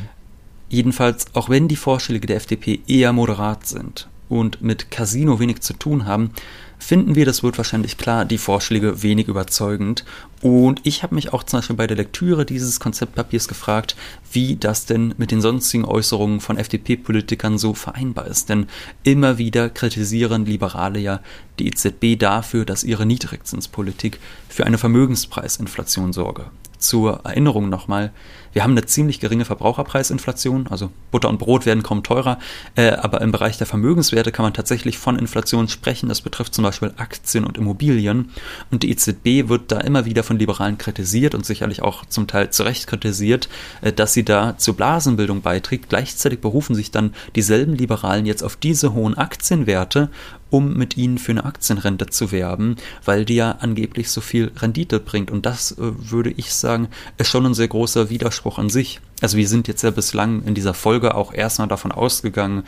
Jedenfalls, 0.68 1.26
auch 1.34 1.48
wenn 1.48 1.66
die 1.66 1.76
Vorschläge 1.76 2.26
der 2.26 2.36
FDP 2.36 2.80
eher 2.86 3.12
moderat 3.12 3.66
sind 3.66 4.08
und 4.30 4.62
mit 4.62 4.90
Casino 4.90 5.38
wenig 5.38 5.60
zu 5.60 5.74
tun 5.74 6.06
haben, 6.06 6.30
finden 6.78 7.14
wir, 7.14 7.26
das 7.26 7.42
wird 7.42 7.58
wahrscheinlich 7.58 7.98
klar, 7.98 8.24
die 8.24 8.38
Vorschläge 8.38 9.02
wenig 9.02 9.28
überzeugend. 9.28 10.04
Und 10.40 10.80
ich 10.84 11.02
habe 11.02 11.14
mich 11.14 11.32
auch 11.32 11.42
zum 11.42 11.58
Beispiel 11.58 11.76
bei 11.76 11.86
der 11.86 11.96
Lektüre 11.96 12.46
dieses 12.46 12.80
Konzeptpapiers 12.80 13.48
gefragt, 13.48 13.96
wie 14.32 14.56
das 14.56 14.86
denn 14.86 15.14
mit 15.18 15.30
den 15.30 15.42
sonstigen 15.42 15.84
Äußerungen 15.84 16.40
von 16.40 16.56
FDP-Politikern 16.56 17.58
so 17.58 17.74
vereinbar 17.74 18.26
ist. 18.26 18.48
Denn 18.48 18.66
immer 19.02 19.36
wieder 19.36 19.68
kritisieren 19.68 20.46
Liberale 20.46 21.00
ja 21.00 21.20
die 21.58 21.68
EZB 21.68 22.18
dafür, 22.18 22.64
dass 22.64 22.84
ihre 22.84 23.04
Niedrigzinspolitik 23.04 24.18
für 24.48 24.64
eine 24.64 24.78
Vermögenspreisinflation 24.78 26.12
sorge. 26.12 26.46
Zur 26.78 27.20
Erinnerung 27.24 27.68
nochmal, 27.68 28.10
wir 28.52 28.62
haben 28.62 28.72
eine 28.72 28.84
ziemlich 28.84 29.20
geringe 29.20 29.44
Verbraucherpreisinflation, 29.44 30.66
also 30.68 30.90
Butter 31.10 31.28
und 31.28 31.38
Brot 31.38 31.66
werden 31.66 31.82
kaum 31.82 32.02
teurer, 32.02 32.38
äh, 32.74 32.90
aber 32.90 33.20
im 33.20 33.32
Bereich 33.32 33.58
der 33.58 33.66
Vermögenswerte 33.66 34.32
kann 34.32 34.44
man 34.44 34.54
tatsächlich 34.54 34.98
von 34.98 35.18
Inflation 35.18 35.68
sprechen. 35.68 36.08
Das 36.08 36.20
betrifft 36.20 36.54
zum 36.54 36.64
Beispiel 36.64 36.92
Aktien 36.96 37.44
und 37.44 37.58
Immobilien. 37.58 38.30
Und 38.70 38.82
die 38.82 38.90
EZB 38.90 39.48
wird 39.48 39.70
da 39.72 39.80
immer 39.80 40.04
wieder 40.04 40.22
von 40.22 40.38
Liberalen 40.38 40.78
kritisiert 40.78 41.34
und 41.34 41.46
sicherlich 41.46 41.82
auch 41.82 42.04
zum 42.06 42.26
Teil 42.26 42.50
zu 42.50 42.64
Recht 42.64 42.86
kritisiert, 42.86 43.48
äh, 43.82 43.92
dass 43.92 44.12
sie 44.12 44.24
da 44.24 44.58
zur 44.58 44.74
Blasenbildung 44.74 45.42
beiträgt. 45.42 45.88
Gleichzeitig 45.88 46.40
berufen 46.40 46.74
sich 46.74 46.90
dann 46.90 47.14
dieselben 47.36 47.74
Liberalen 47.74 48.26
jetzt 48.26 48.42
auf 48.42 48.56
diese 48.56 48.94
hohen 48.94 49.16
Aktienwerte 49.16 50.10
um 50.50 50.74
mit 50.74 50.96
ihnen 50.96 51.18
für 51.18 51.32
eine 51.32 51.44
Aktienrente 51.44 52.06
zu 52.06 52.32
werben, 52.32 52.76
weil 53.04 53.24
die 53.24 53.36
ja 53.36 53.52
angeblich 53.60 54.10
so 54.10 54.20
viel 54.20 54.50
Rendite 54.56 55.00
bringt. 55.00 55.30
Und 55.30 55.46
das 55.46 55.72
äh, 55.72 55.76
würde 55.78 56.30
ich 56.30 56.52
sagen, 56.52 56.88
ist 57.16 57.28
schon 57.28 57.46
ein 57.46 57.54
sehr 57.54 57.68
großer 57.68 58.10
Widerspruch 58.10 58.39
Widerspruch 58.40 58.58
an 58.58 58.70
sich. 58.70 59.00
Also 59.20 59.36
wir 59.36 59.48
sind 59.48 59.68
jetzt 59.68 59.82
ja 59.82 59.90
bislang 59.90 60.42
in 60.44 60.54
dieser 60.54 60.74
Folge 60.74 61.14
auch 61.14 61.32
erstmal 61.32 61.68
davon 61.68 61.92
ausgegangen, 61.92 62.64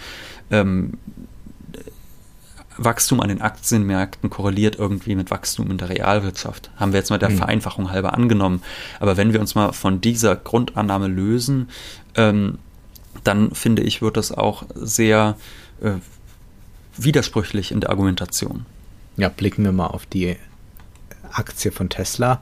ähm, 0.50 0.98
Wachstum 2.78 3.20
an 3.20 3.28
den 3.28 3.42
Aktienmärkten 3.42 4.30
korreliert 4.30 4.76
irgendwie 4.78 5.14
mit 5.14 5.30
Wachstum 5.30 5.70
in 5.70 5.78
der 5.78 5.90
Realwirtschaft. 5.90 6.70
Haben 6.76 6.92
wir 6.92 7.00
jetzt 7.00 7.11
mal 7.11 7.18
der 7.18 7.28
mhm. 7.28 7.37
Vereinfachung 7.37 7.90
halber 7.90 8.14
angenommen. 8.14 8.62
Aber 8.98 9.16
wenn 9.16 9.32
wir 9.32 9.40
uns 9.40 9.54
mal 9.54 9.72
von 9.72 10.00
dieser 10.00 10.37
Grundannahme 10.37 11.06
lösen, 11.06 11.68
ähm, 12.16 12.58
dann 13.24 13.54
finde 13.54 13.82
ich, 13.82 14.00
wird 14.00 14.16
das 14.16 14.32
auch 14.32 14.64
sehr 14.74 15.37
äh, 15.82 15.92
widersprüchlich 16.96 17.72
in 17.72 17.80
der 17.80 17.90
Argumentation. 17.90 18.64
Ja, 19.18 19.28
blicken 19.28 19.64
wir 19.64 19.72
mal 19.72 19.88
auf 19.88 20.06
die 20.06 20.37
Aktie 21.30 21.72
von 21.72 21.90
Tesla. 21.90 22.40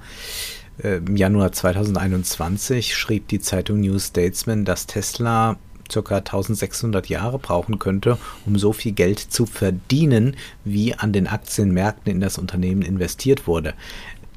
Im 0.83 1.17
Januar 1.17 1.53
2021 1.53 2.97
schrieb 2.97 3.29
die 3.29 3.41
Zeitung 3.41 3.81
New 3.81 3.99
Statesman, 3.99 4.65
dass 4.65 4.87
Tesla 4.87 5.57
ca. 5.93 6.17
1600 6.19 7.09
Jahre 7.09 7.39
brauchen 7.39 7.79
könnte, 7.79 8.17
um 8.47 8.57
so 8.57 8.73
viel 8.73 8.93
Geld 8.93 9.19
zu 9.19 9.45
verdienen, 9.45 10.37
wie 10.65 10.95
an 10.95 11.13
den 11.13 11.27
Aktienmärkten 11.27 12.13
in 12.13 12.21
das 12.21 12.39
Unternehmen 12.39 12.83
investiert 12.83 13.47
wurde. 13.47 13.75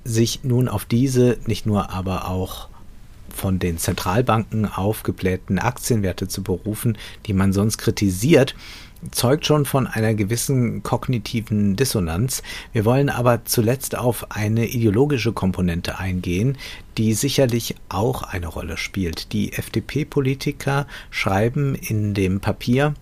Sich 0.03 0.43
nun 0.43 0.67
auf 0.67 0.83
diese 0.83 1.37
nicht 1.45 1.65
nur 1.65 1.91
aber 1.91 2.27
auch 2.27 2.67
von 3.29 3.57
den 3.57 3.77
Zentralbanken 3.77 4.65
aufgeblähten 4.65 5.59
Aktienwerte 5.59 6.27
zu 6.27 6.43
berufen, 6.43 6.97
die 7.25 7.33
man 7.33 7.53
sonst 7.53 7.77
kritisiert, 7.77 8.53
zeugt 9.11 9.45
schon 9.45 9.65
von 9.65 9.87
einer 9.87 10.13
gewissen 10.13 10.83
kognitiven 10.83 11.75
Dissonanz. 11.75 12.43
Wir 12.71 12.85
wollen 12.85 13.09
aber 13.09 13.45
zuletzt 13.45 13.97
auf 13.97 14.31
eine 14.31 14.67
ideologische 14.67 15.33
Komponente 15.33 15.99
eingehen, 15.99 16.57
die 16.97 17.13
sicherlich 17.13 17.75
auch 17.89 18.23
eine 18.23 18.47
Rolle 18.47 18.77
spielt. 18.77 19.33
Die 19.33 19.53
FDP-Politiker 19.53 20.87
schreiben 21.09 21.75
in 21.75 22.13
dem 22.13 22.39
Papier, 22.39 22.93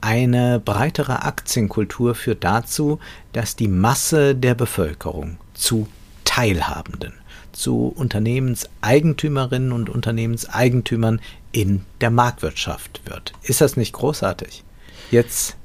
eine 0.00 0.60
breitere 0.60 1.22
Aktienkultur 1.24 2.14
führt 2.14 2.44
dazu, 2.44 3.00
dass 3.32 3.56
die 3.56 3.68
Masse 3.68 4.34
der 4.34 4.54
Bevölkerung 4.54 5.38
zu 5.54 5.88
Teilhabenden, 6.24 7.14
zu 7.52 7.92
Unternehmenseigentümerinnen 7.96 9.72
und 9.72 9.88
Unternehmenseigentümern 9.88 11.20
in 11.50 11.86
der 12.02 12.10
Marktwirtschaft 12.10 13.00
wird. 13.06 13.32
Ist 13.42 13.62
das 13.62 13.76
nicht 13.76 13.94
großartig? 13.94 14.65
Jetzt, 15.10 15.56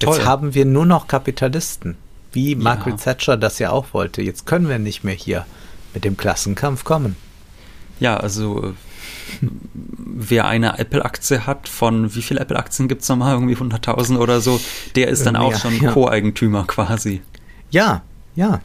jetzt 0.00 0.24
haben 0.24 0.54
wir 0.54 0.64
nur 0.64 0.86
noch 0.86 1.08
Kapitalisten, 1.08 1.96
wie 2.32 2.54
Margaret 2.54 2.98
ja. 2.98 3.12
Thatcher 3.14 3.36
das 3.36 3.58
ja 3.58 3.70
auch 3.70 3.92
wollte. 3.92 4.22
Jetzt 4.22 4.46
können 4.46 4.68
wir 4.68 4.78
nicht 4.78 5.04
mehr 5.04 5.14
hier 5.14 5.46
mit 5.94 6.04
dem 6.04 6.16
Klassenkampf 6.16 6.84
kommen. 6.84 7.16
Ja, 8.00 8.16
also 8.16 8.74
wer 9.40 10.46
eine 10.46 10.78
Apple-Aktie 10.78 11.46
hat, 11.46 11.68
von 11.68 12.14
wie 12.14 12.22
viele 12.22 12.40
Apple-Aktien 12.40 12.88
gibt 12.88 13.02
es 13.02 13.08
nochmal? 13.08 13.34
Irgendwie 13.34 13.56
100.000 13.56 14.18
oder 14.18 14.40
so, 14.40 14.60
der 14.94 15.08
ist 15.08 15.26
dann 15.26 15.36
auch 15.36 15.54
schon 15.54 15.80
ja. 15.80 15.92
Co-Eigentümer 15.92 16.64
quasi. 16.66 17.22
Ja, 17.70 18.02
ja. 18.34 18.60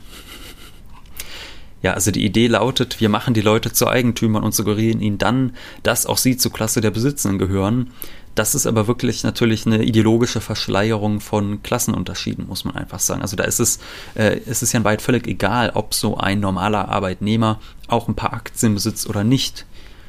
Ja, 1.82 1.94
also 1.94 2.12
die 2.12 2.24
Idee 2.24 2.48
lautet, 2.48 3.02
wir 3.02 3.10
machen 3.10 3.34
die 3.34 3.42
Leute 3.42 3.74
zu 3.74 3.88
Eigentümern 3.88 4.44
und 4.44 4.56
suggerieren 4.56 5.02
ihnen 5.02 5.18
dann, 5.18 5.54
dass 5.84 6.06
auch 6.06 6.18
sie 6.18 6.38
zur 6.38 6.54
Klasse 6.54 6.80
der 6.80 6.92
Besitzenden 6.92 7.40
gehören. 7.40 7.92
Das 8.36 8.56
ist 8.56 8.66
aber 8.66 8.88
wirklich 8.88 9.24
natürlich 9.24 9.68
eine 9.68 9.84
ideologische 9.84 10.42
Verschleierung 10.42 11.20
von 11.20 11.62
Klassenunterschieden, 11.62 12.48
muss 12.48 12.66
man 12.66 12.76
einfach 12.76 13.00
sagen. 13.00 13.22
Also 13.22 13.36
da 13.36 13.44
ist 13.44 13.60
es, 13.60 13.80
äh, 14.16 14.40
es 14.48 14.64
ist 14.64 14.74
ja 14.74 14.84
weit 14.84 15.02
völlig 15.04 15.28
egal, 15.28 15.72
ob 15.76 15.94
so 15.94 16.18
ein 16.18 16.40
normaler 16.40 16.90
Arbeitnehmer 16.90 17.60
auch 17.88 18.08
ein 18.08 18.16
paar 18.16 18.34
Aktien 18.34 18.74
besitzt 18.74 19.08
oder 19.08 19.24
nicht. 19.24 19.66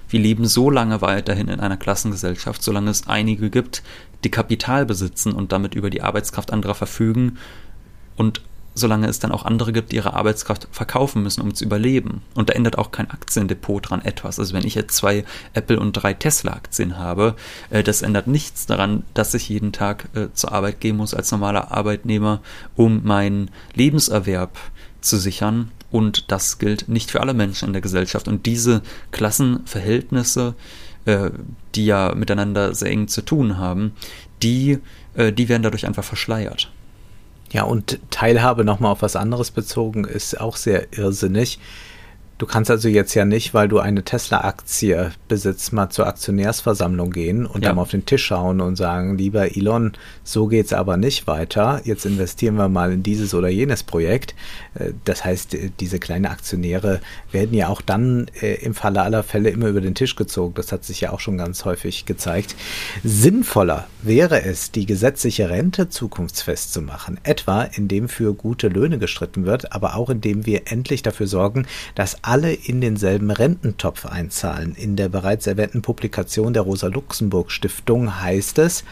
Wir 0.08 0.20
leben 0.20 0.46
so 0.46 0.70
lange 0.70 1.02
weiterhin 1.02 1.48
in 1.48 1.60
einer 1.60 1.76
Klassengesellschaft, 1.76 2.62
solange 2.62 2.90
es 2.90 3.08
einige 3.08 3.50
gibt, 3.50 3.82
die 4.22 4.30
Kapital 4.30 4.87
besitzen 4.87 5.32
und 5.32 5.52
damit 5.52 5.74
über 5.74 5.90
die 5.90 6.02
Arbeitskraft 6.02 6.50
anderer 6.52 6.74
verfügen 6.74 7.38
und 8.16 8.40
solange 8.74 9.06
es 9.06 9.20
dann 9.20 9.32
auch 9.32 9.44
andere 9.44 9.72
gibt, 9.72 9.92
die 9.92 9.96
ihre 9.96 10.14
Arbeitskraft 10.14 10.68
verkaufen 10.72 11.22
müssen, 11.22 11.40
um 11.40 11.54
zu 11.54 11.64
überleben. 11.64 12.22
Und 12.34 12.50
da 12.50 12.54
ändert 12.54 12.76
auch 12.76 12.90
kein 12.90 13.10
Aktiendepot 13.10 13.90
dran 13.90 14.02
etwas. 14.02 14.38
Also 14.38 14.52
wenn 14.54 14.66
ich 14.66 14.74
jetzt 14.74 14.96
zwei 14.96 15.24
Apple 15.52 15.78
und 15.78 15.92
drei 15.92 16.12
Tesla-Aktien 16.12 16.98
habe, 16.98 17.37
äh, 17.70 17.82
das 17.82 18.02
ändert 18.02 18.26
nichts 18.26 18.66
daran, 18.66 19.04
dass 19.14 19.34
ich 19.34 19.48
jeden 19.48 19.72
Tag 19.72 20.08
äh, 20.14 20.26
zur 20.32 20.52
Arbeit 20.52 20.80
gehen 20.80 20.96
muss 20.96 21.14
als 21.14 21.30
normaler 21.30 21.70
Arbeitnehmer, 21.70 22.40
um 22.74 23.04
meinen 23.04 23.50
Lebenserwerb 23.74 24.58
zu 25.00 25.18
sichern. 25.18 25.70
Und 25.90 26.32
das 26.32 26.58
gilt 26.58 26.88
nicht 26.88 27.12
für 27.12 27.20
alle 27.20 27.34
Menschen 27.34 27.68
in 27.68 27.72
der 27.72 27.82
Gesellschaft. 27.82 28.26
Und 28.26 28.46
diese 28.46 28.82
Klassenverhältnisse, 29.12 30.54
äh, 31.04 31.30
die 31.76 31.87
ja 31.87 32.12
miteinander 32.16 32.74
sehr 32.74 32.90
eng 32.90 33.06
zu 33.06 33.22
tun 33.22 33.56
haben, 33.56 33.92
die, 34.42 34.78
die 35.16 35.48
werden 35.48 35.62
dadurch 35.62 35.87
einfach 35.87 36.04
verschleiert. 36.04 36.73
Ja, 37.54 37.62
und 37.62 38.00
Teilhabe 38.10 38.64
nochmal 38.64 38.90
auf 38.90 39.02
was 39.02 39.14
anderes 39.14 39.52
bezogen 39.52 40.04
ist 40.04 40.40
auch 40.40 40.56
sehr 40.56 40.88
irrsinnig. 40.90 41.60
Du 42.36 42.46
kannst 42.46 42.68
also 42.68 42.88
jetzt 42.88 43.14
ja 43.14 43.24
nicht, 43.24 43.54
weil 43.54 43.68
du 43.68 43.78
eine 43.78 44.02
Tesla-Aktie 44.02 45.12
besitzt, 45.28 45.72
mal 45.72 45.90
zur 45.90 46.08
Aktionärsversammlung 46.08 47.12
gehen 47.12 47.46
und 47.46 47.62
ja. 47.62 47.70
dann 47.70 47.78
auf 47.78 47.90
den 47.90 48.06
Tisch 48.06 48.24
schauen 48.24 48.60
und 48.60 48.74
sagen, 48.74 49.16
lieber 49.16 49.56
Elon, 49.56 49.92
so 50.24 50.48
geht's 50.48 50.72
aber 50.72 50.96
nicht 50.96 51.28
weiter. 51.28 51.80
Jetzt 51.84 52.06
investieren 52.06 52.56
wir 52.56 52.68
mal 52.68 52.92
in 52.92 53.04
dieses 53.04 53.34
oder 53.34 53.48
jenes 53.48 53.84
Projekt. 53.84 54.34
Äh, 54.74 54.92
das 55.04 55.24
heißt, 55.24 55.54
äh, 55.54 55.70
diese 55.78 56.00
kleinen 56.00 56.26
Aktionäre 56.26 57.00
werden 57.30 57.54
ja 57.54 57.68
auch 57.68 57.80
dann 57.80 58.26
äh, 58.40 58.54
im 58.64 58.74
Falle 58.74 59.02
aller 59.02 59.22
Fälle 59.22 59.50
immer 59.50 59.68
über 59.68 59.80
den 59.80 59.94
Tisch 59.94 60.16
gezogen. 60.16 60.54
Das 60.54 60.72
hat 60.72 60.84
sich 60.84 61.00
ja 61.00 61.12
auch 61.12 61.20
schon 61.20 61.38
ganz 61.38 61.64
häufig 61.64 62.04
gezeigt. 62.04 62.56
Sinnvoller 63.04 63.86
wäre 64.02 64.42
es, 64.42 64.72
die 64.72 64.86
gesetzliche 64.86 65.50
Rente 65.50 65.88
zukunftsfest 65.88 66.72
zu 66.72 66.82
machen. 66.82 67.20
Etwa, 67.22 67.62
indem 67.62 68.08
für 68.08 68.34
gute 68.34 68.66
Löhne 68.66 68.98
gestritten 68.98 69.46
wird, 69.46 69.72
aber 69.72 69.94
auch 69.94 70.10
indem 70.10 70.46
wir 70.46 70.62
endlich 70.66 71.02
dafür 71.02 71.28
sorgen, 71.28 71.66
dass 71.94 72.23
alle 72.26 72.52
in 72.52 72.80
denselben 72.80 73.30
Rententopf 73.30 74.06
einzahlen. 74.06 74.74
In 74.74 74.96
der 74.96 75.08
bereits 75.08 75.46
erwähnten 75.46 75.82
Publikation 75.82 76.52
der 76.52 76.62
Rosa-Luxemburg-Stiftung 76.62 78.20
heißt 78.20 78.58
es, 78.58 78.84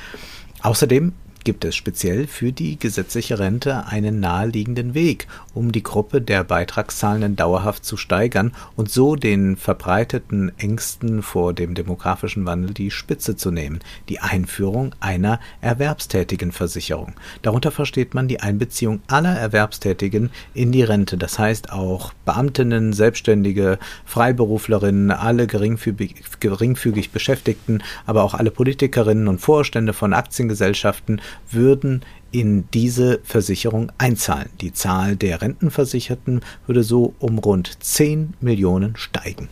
Außerdem 0.62 1.12
gibt 1.44 1.64
es 1.64 1.74
speziell 1.74 2.26
für 2.26 2.52
die 2.52 2.78
gesetzliche 2.78 3.38
Rente 3.38 3.86
einen 3.86 4.20
naheliegenden 4.20 4.94
Weg, 4.94 5.26
um 5.54 5.72
die 5.72 5.82
Gruppe 5.82 6.20
der 6.20 6.44
Beitragszahlenden 6.44 7.36
dauerhaft 7.36 7.84
zu 7.84 7.96
steigern 7.96 8.52
und 8.76 8.90
so 8.90 9.16
den 9.16 9.56
verbreiteten 9.56 10.52
Ängsten 10.58 11.22
vor 11.22 11.54
dem 11.54 11.74
demografischen 11.74 12.46
Wandel 12.46 12.74
die 12.74 12.90
Spitze 12.90 13.36
zu 13.36 13.50
nehmen, 13.50 13.80
die 14.08 14.20
Einführung 14.20 14.94
einer 15.00 15.40
erwerbstätigen 15.60 16.52
Versicherung. 16.52 17.14
Darunter 17.42 17.70
versteht 17.70 18.14
man 18.14 18.28
die 18.28 18.40
Einbeziehung 18.40 19.00
aller 19.06 19.36
Erwerbstätigen 19.36 20.30
in 20.54 20.72
die 20.72 20.82
Rente, 20.82 21.16
das 21.16 21.38
heißt 21.38 21.72
auch 21.72 22.12
Beamtinnen, 22.24 22.92
Selbstständige, 22.92 23.78
Freiberuflerinnen, 24.04 25.10
alle 25.10 25.46
geringfügig, 25.46 26.22
geringfügig 26.40 27.10
Beschäftigten, 27.10 27.82
aber 28.06 28.22
auch 28.22 28.34
alle 28.34 28.50
Politikerinnen 28.50 29.28
und 29.28 29.40
Vorstände 29.40 29.92
von 29.92 30.12
Aktiengesellschaften 30.12 31.20
würden 31.50 32.02
in 32.30 32.64
diese 32.72 33.20
Versicherung 33.24 33.92
einzahlen. 33.98 34.48
Die 34.60 34.72
Zahl 34.72 35.16
der 35.16 35.42
Rentenversicherten 35.42 36.40
würde 36.66 36.82
so 36.82 37.14
um 37.18 37.38
rund 37.38 37.82
10 37.82 38.34
Millionen 38.40 38.96
steigen. 38.96 39.48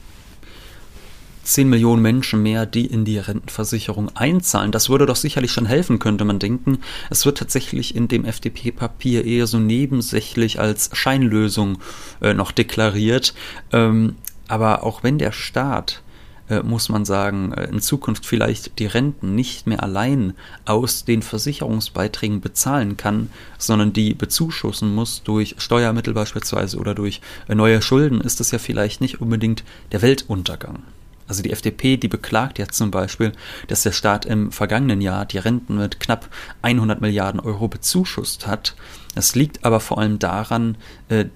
10 1.43 1.69
Millionen 1.69 2.01
Menschen 2.01 2.43
mehr, 2.43 2.65
die 2.65 2.87
in 2.87 3.05
die 3.05 3.19
Rentenversicherung 3.19 4.15
einzahlen. 4.15 4.73
Das 4.73 4.89
würde 4.89 5.07
doch 5.07 5.17
sicherlich 5.17 5.53
schon 5.53 5.67
helfen, 5.67 5.99
könnte 5.99 6.25
man 6.25 6.39
denken. 6.39 6.79
Es 7.11 7.27
wird 7.27 7.39
tatsächlich 7.39 7.97
in 7.97 8.09
dem 8.09 8.25
FDP-Papier 8.25 9.25
eher 9.25 9.47
so 9.47 9.59
nebensächlich 9.59 10.61
als 10.61 10.91
Scheinlösung 10.93 11.79
äh, 12.21 12.35
noch 12.35 12.53
deklariert. 12.53 13.35
Ähm, 13.73 14.17
aber 14.49 14.85
auch 14.85 15.03
wenn 15.03 15.19
der 15.19 15.33
Staat 15.33 16.03
äh, 16.51 16.65
muss 16.65 16.89
man 16.89 17.05
sagen, 17.05 17.53
äh, 17.53 17.65
in 17.67 17.81
Zukunft 17.81 18.27
vielleicht 18.27 18.79
die 18.81 18.87
Renten 18.87 19.37
nicht 19.37 19.69
mehr 19.69 19.83
allein 19.83 20.35
aus 20.65 21.05
den 21.05 21.23
Versicherungsbeiträgen 21.23 22.41
bezahlen 22.41 22.97
kann, 22.97 23.31
sondern 23.57 23.93
die 23.93 24.15
bezuschussen 24.15 24.93
muss 24.93 25.23
durch 25.23 25.55
Steuermittel 25.59 26.13
beispielsweise 26.13 26.77
oder 26.79 26.97
durch 26.97 27.21
äh, 27.49 27.55
neue 27.55 27.81
Schulden, 27.81 28.21
ist 28.21 28.41
das 28.41 28.51
ja 28.51 28.59
vielleicht 28.59 29.01
nicht 29.01 29.21
unbedingt 29.21 29.63
der 29.93 30.03
Weltuntergang. 30.03 30.83
Also 31.29 31.45
die 31.45 31.53
FDP, 31.53 31.97
die 31.97 32.09
beklagt 32.09 32.59
jetzt 32.59 32.77
zum 32.77 32.91
Beispiel, 32.91 33.31
dass 33.69 33.85
der 33.85 33.93
Staat 33.93 34.27
im 34.27 34.51
vergangenen 34.51 35.01
Jahr 35.01 35.27
die 35.27 35.39
Renten 35.39 35.79
mit 35.79 36.01
knapp 36.01 36.29
100 36.63 37.01
Milliarden 37.01 37.39
Euro 37.39 37.69
bezuschusst 37.69 38.49
hat. 38.49 38.75
Das 39.15 39.37
liegt 39.37 39.65
aber 39.65 39.79
vor 39.79 39.99
allem 39.99 40.19
daran, 40.19 40.77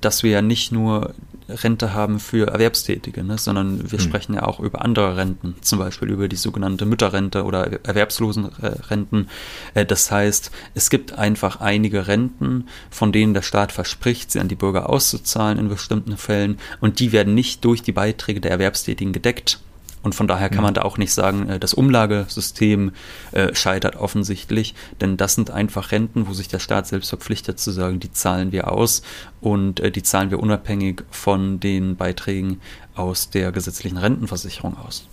dass 0.01 0.25
wir 0.25 0.33
ja 0.33 0.43
nicht 0.43 0.73
nur 0.73 1.15
Rente 1.49 1.93
haben 1.93 2.21
für 2.21 2.49
Erwerbstätige, 2.49 3.23
ne? 3.23 3.37
sondern 3.37 3.91
wir 3.91 3.99
hm. 3.99 4.05
sprechen 4.05 4.35
ja 4.35 4.45
auch 4.45 4.61
über 4.61 4.83
andere 4.83 5.17
Renten, 5.17 5.57
zum 5.61 5.79
Beispiel 5.79 6.11
über 6.11 6.29
die 6.29 6.37
sogenannte 6.37 6.87
Mütterrente 6.87 7.45
oder 7.45 7.85
Erwerbslosenrenten. 7.85 9.29
Äh, 9.75 9.85
das 9.85 10.11
heißt, 10.11 10.51
es 10.75 10.91
gibt 10.91 11.13
einfach 11.13 11.61
einige 11.61 12.07
Renten, 12.07 12.69
von 12.91 13.13
denen 13.13 13.35
der 13.35 13.43
Staat 13.43 13.73
verspricht, 13.73 14.33
sie 14.33 14.41
an 14.41 14.49
die 14.49 14.55
Bürger 14.55 14.89
auszuzahlen 14.89 15.59
in 15.59 15.69
bestimmten 15.69 16.17
Fällen 16.17 16.59
und 16.81 17.01
die 17.01 17.13
werden 17.13 17.35
nicht 17.35 17.65
durch 17.65 17.83
die 17.83 17.93
Beiträge 17.93 18.41
der 18.41 18.53
Erwerbstätigen 18.53 19.13
gedeckt. 19.13 19.61
Und 20.05 20.15
von 20.15 20.29
daher 20.29 20.51
kann 20.51 20.63
man 20.63 20.75
da 20.75 20.83
auch 20.83 20.99
nicht 20.99 21.13
sagen, 21.13 21.49
äh, 21.49 21.59
das 21.59 21.73
Umlagesystem 21.75 22.93
äh, 23.33 23.55
scheitert 23.55 23.97
offensichtlich, 23.97 24.75
denn 25.01 25.17
das 25.17 25.35
sind 25.35 25.51
einfach 25.51 25.93
Renten, 25.93 26.29
wo 26.29 26.35
sich 26.35 26.47
der 26.47 26.59
Staat 26.59 26.87
selbst 26.87 27.09
verpflichtet 27.09 27.59
zu 27.59 27.71
sagen, 27.71 28.01
die 28.01 28.13
zahlen 28.13 28.53
wir 28.53 28.71
aus. 28.71 29.03
Und 29.41 29.81
äh, 29.81 29.91
die 29.91 30.03
zahlen 30.03 30.31
wir 30.31 30.41
unabhängig 30.41 31.03
von 31.11 31.59
den 31.59 31.97
Beiträgen 31.97 32.61
aus 32.95 33.31
der 33.31 33.51
gesetzlichen 33.51 33.97
Rentenversicherung 33.97 34.77
aus. 34.77 35.09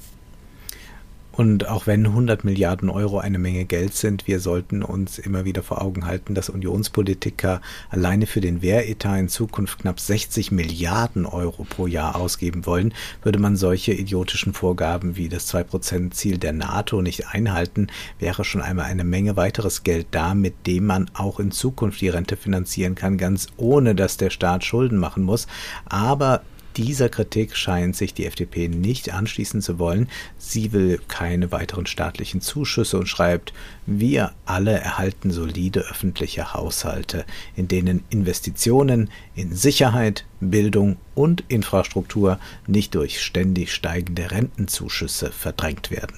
Und 1.32 1.68
auch 1.68 1.88
wenn 1.88 2.06
100 2.06 2.44
Milliarden 2.44 2.90
Euro 2.90 3.20
eine 3.20 3.40
Menge 3.40 3.66
Geld 3.66 3.94
sind, 3.94 4.28
wir 4.28 4.40
sollten 4.40 4.84
uns 4.84 5.18
immer 5.18 5.46
wieder 5.46 5.64
vor 5.64 5.82
Augen 5.82 6.06
halten, 6.06 6.36
dass 6.36 6.50
Unionspolitiker 6.50 7.62
alleine 7.90 8.28
für 8.28 8.42
den 8.42 8.62
Wehretat 8.62 9.20
in 9.20 9.30
Zukunft 9.30 9.80
knapp 9.80 10.00
60 10.00 10.52
Milliarden 10.52 11.26
Euro 11.26 11.64
pro 11.64 11.88
Jahr 11.88 12.16
ausgeben 12.16 12.66
wollen. 12.66 12.94
Würde 13.24 13.40
man 13.40 13.56
solche 13.56 13.94
idiotischen 13.94 14.54
Vorgaben 14.54 15.16
wie 15.16 15.30
das 15.30 15.54
2%-Ziel 15.54 16.38
der 16.38 16.54
NATO 16.54 17.02
nicht 17.02 17.28
einhalten, 17.28 17.88
wäre 18.20 18.44
schon 18.44 18.62
einmal 18.62 18.86
eine 18.86 19.04
Menge 19.04 19.38
weiteres 19.38 19.84
Geld 19.84 20.08
da, 20.12 20.34
mit 20.34 20.68
dem 20.68 20.86
man 20.86 21.10
auch 21.14 21.40
in 21.40 21.52
Zukunft 21.52 22.02
die 22.02 22.10
Rente 22.10 22.36
finanzieren 22.36 22.96
kann, 22.96 23.18
ganz 23.18 23.48
ohne 23.58 23.96
dass 23.96 24.18
der 24.18 24.30
Staat 24.30 24.66
Schulden 24.66 24.98
machen 24.98 25.24
muss. 25.24 25.48
Aber 25.86 26.42
dieser 26.78 27.10
Kritik 27.10 27.56
scheint 27.56 27.96
sich 27.96 28.14
die 28.14 28.26
FDP 28.26 28.68
nicht 28.68 29.14
anschließen 29.14 29.62
zu 29.62 29.80
wollen. 29.80 30.10
Sie 30.38 30.72
will 30.72 31.00
keine 31.08 31.52
weiteren 31.52 31.86
staatlichen 31.86 32.42
Zuschüsse 32.42 32.98
und 32.98 33.08
schreibt, 33.08 33.54
wir 33.86 34.32
alle 34.46 34.72
erhalten 34.72 35.32
solide 35.32 35.82
öffentliche 35.82 36.54
Haushalte, 36.54 37.26
in 37.56 37.68
denen 37.68 38.04
Investitionen 38.10 39.10
in 39.36 39.56
Sicherheit, 39.56 40.26
Bildung 40.40 40.98
und 41.16 41.44
Infrastruktur 41.48 42.40
nicht 42.68 42.96
durch 42.96 43.22
ständig 43.22 43.74
steigende 43.74 44.32
Rentenzuschüsse 44.32 45.32
verdrängt 45.32 45.92
werden. 45.92 46.18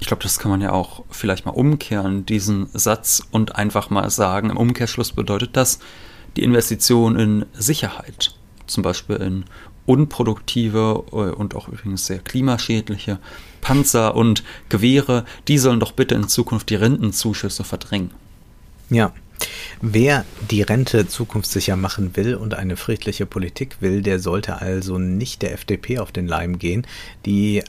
Ich 0.00 0.06
glaube, 0.06 0.22
das 0.22 0.38
kann 0.38 0.50
man 0.50 0.60
ja 0.60 0.72
auch 0.72 1.04
vielleicht 1.10 1.46
mal 1.46 1.52
umkehren, 1.52 2.26
diesen 2.26 2.68
Satz, 2.74 3.22
und 3.30 3.56
einfach 3.56 3.90
mal 3.90 4.10
sagen, 4.10 4.50
im 4.50 4.56
Umkehrschluss 4.56 5.12
bedeutet 5.12 5.56
das, 5.56 5.78
die 6.36 6.42
Investition 6.42 7.16
in 7.16 7.46
Sicherheit 7.52 8.34
zum 8.66 8.82
Beispiel 8.82 9.16
in 9.16 9.44
unproduktive 9.86 11.04
äh, 11.12 11.14
und 11.14 11.54
auch 11.54 11.68
übrigens 11.68 12.06
sehr 12.06 12.18
klimaschädliche 12.18 13.18
Panzer 13.60 14.14
und 14.14 14.42
Gewehre, 14.68 15.24
die 15.48 15.58
sollen 15.58 15.80
doch 15.80 15.92
bitte 15.92 16.14
in 16.14 16.28
Zukunft 16.28 16.70
die 16.70 16.76
Rentenzuschüsse 16.76 17.64
verdrängen. 17.64 18.10
Ja. 18.90 19.12
Wer 19.82 20.24
die 20.50 20.62
Rente 20.62 21.08
zukunftssicher 21.08 21.76
machen 21.76 22.14
will 22.14 22.36
und 22.36 22.54
eine 22.54 22.76
friedliche 22.76 23.26
Politik 23.26 23.76
will, 23.80 24.00
der 24.00 24.20
sollte 24.20 24.60
also 24.60 24.98
nicht 24.98 25.42
der 25.42 25.52
FDP 25.52 25.98
auf 25.98 26.12
den 26.12 26.28
Leim 26.28 26.58
gehen, 26.58 26.86
die 27.26 27.58
äh, 27.58 27.62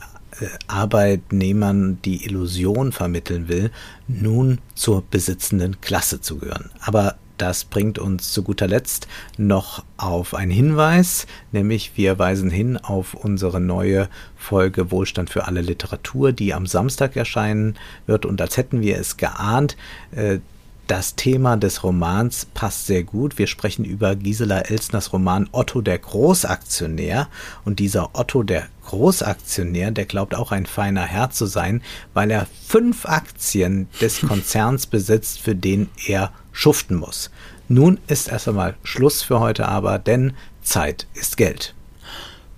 Arbeitnehmern 0.68 1.98
die 2.06 2.24
Illusion 2.24 2.92
vermitteln 2.92 3.48
will, 3.48 3.72
nun 4.08 4.60
zur 4.76 5.02
besitzenden 5.02 5.82
Klasse 5.82 6.22
zu 6.22 6.38
gehören. 6.38 6.70
Aber 6.82 7.18
das 7.38 7.66
bringt 7.66 8.00
uns 8.00 8.32
zu 8.32 8.44
guter 8.44 8.68
Letzt 8.68 9.08
noch 9.38 9.84
auf 9.98 10.34
einen 10.34 10.52
Hinweis, 10.52 11.28
nämlich 11.52 11.92
wir 11.96 12.20
weisen 12.20 12.50
hin 12.50 12.78
auf 12.78 13.14
unsere 13.14 13.60
neue 13.60 14.10
Folge 14.36 14.92
Wohlstand 14.92 15.30
für 15.30 15.48
alle 15.48 15.62
Literatur, 15.62 16.32
die 16.32 16.54
am 16.54 16.68
Samstag 16.68 17.16
erscheinen 17.16 17.76
wird. 18.06 18.26
Und 18.26 18.42
als 18.42 18.58
hätten 18.58 18.82
wir 18.82 18.98
es 18.98 19.18
geahnt, 19.18 19.76
äh, 20.12 20.40
das 20.88 21.16
Thema 21.16 21.58
des 21.58 21.84
Romans 21.84 22.48
passt 22.54 22.86
sehr 22.86 23.04
gut. 23.04 23.40
Wir 23.40 23.48
sprechen 23.48 23.86
über 23.86 24.16
Gisela 24.16 24.60
Elsners 24.60 25.14
Roman 25.14 25.50
Otto 25.52 25.82
der 25.82 25.98
Großaktionär. 25.98 27.28
Und 27.64 27.80
dieser 27.80 28.12
Otto 28.14 28.44
der 28.44 28.68
Großaktionär, 28.86 29.90
der 29.90 30.06
glaubt 30.06 30.36
auch 30.36 30.52
ein 30.52 30.68
feiner 30.68 31.02
Herr 31.02 31.32
zu 31.32 31.48
sein, 31.48 31.82
weil 32.14 32.30
er 32.30 32.46
fünf 32.68 33.08
Aktien 33.08 33.88
des 34.00 34.22
Konzerns 34.28 34.86
besitzt, 34.86 35.40
für 35.40 35.56
den 35.56 35.90
er 36.06 36.32
schuften 36.56 36.96
muss. 36.96 37.30
Nun 37.68 38.00
ist 38.08 38.30
erst 38.30 38.48
einmal 38.48 38.76
Schluss 38.84 39.22
für 39.22 39.40
heute 39.40 39.68
aber, 39.68 40.00
denn 40.00 40.34
Zeit 40.64 41.06
ist 41.14 41.38
Geld. 41.38 41.76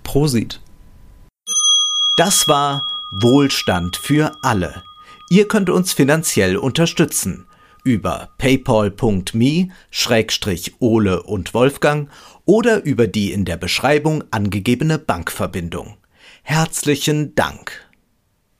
Prosit. 0.04 0.60
Das 2.16 2.48
war 2.48 2.86
Wohlstand 3.20 3.96
für 3.96 4.32
alle. 4.42 4.82
Ihr 5.30 5.46
könnt 5.48 5.68
uns 5.68 5.92
finanziell 5.92 6.56
unterstützen 6.56 7.44
über 7.84 8.28
paypal.me-ole 8.38 9.72
und 11.22 11.54
Wolfgang 11.54 12.10
oder 12.44 12.84
über 12.84 13.06
die 13.06 13.32
in 13.32 13.44
der 13.44 13.56
Beschreibung 13.56 14.24
angegebene 14.30 14.98
Bankverbindung. 14.98 15.96
Herzlichen 16.42 17.34
Dank. 17.34 17.87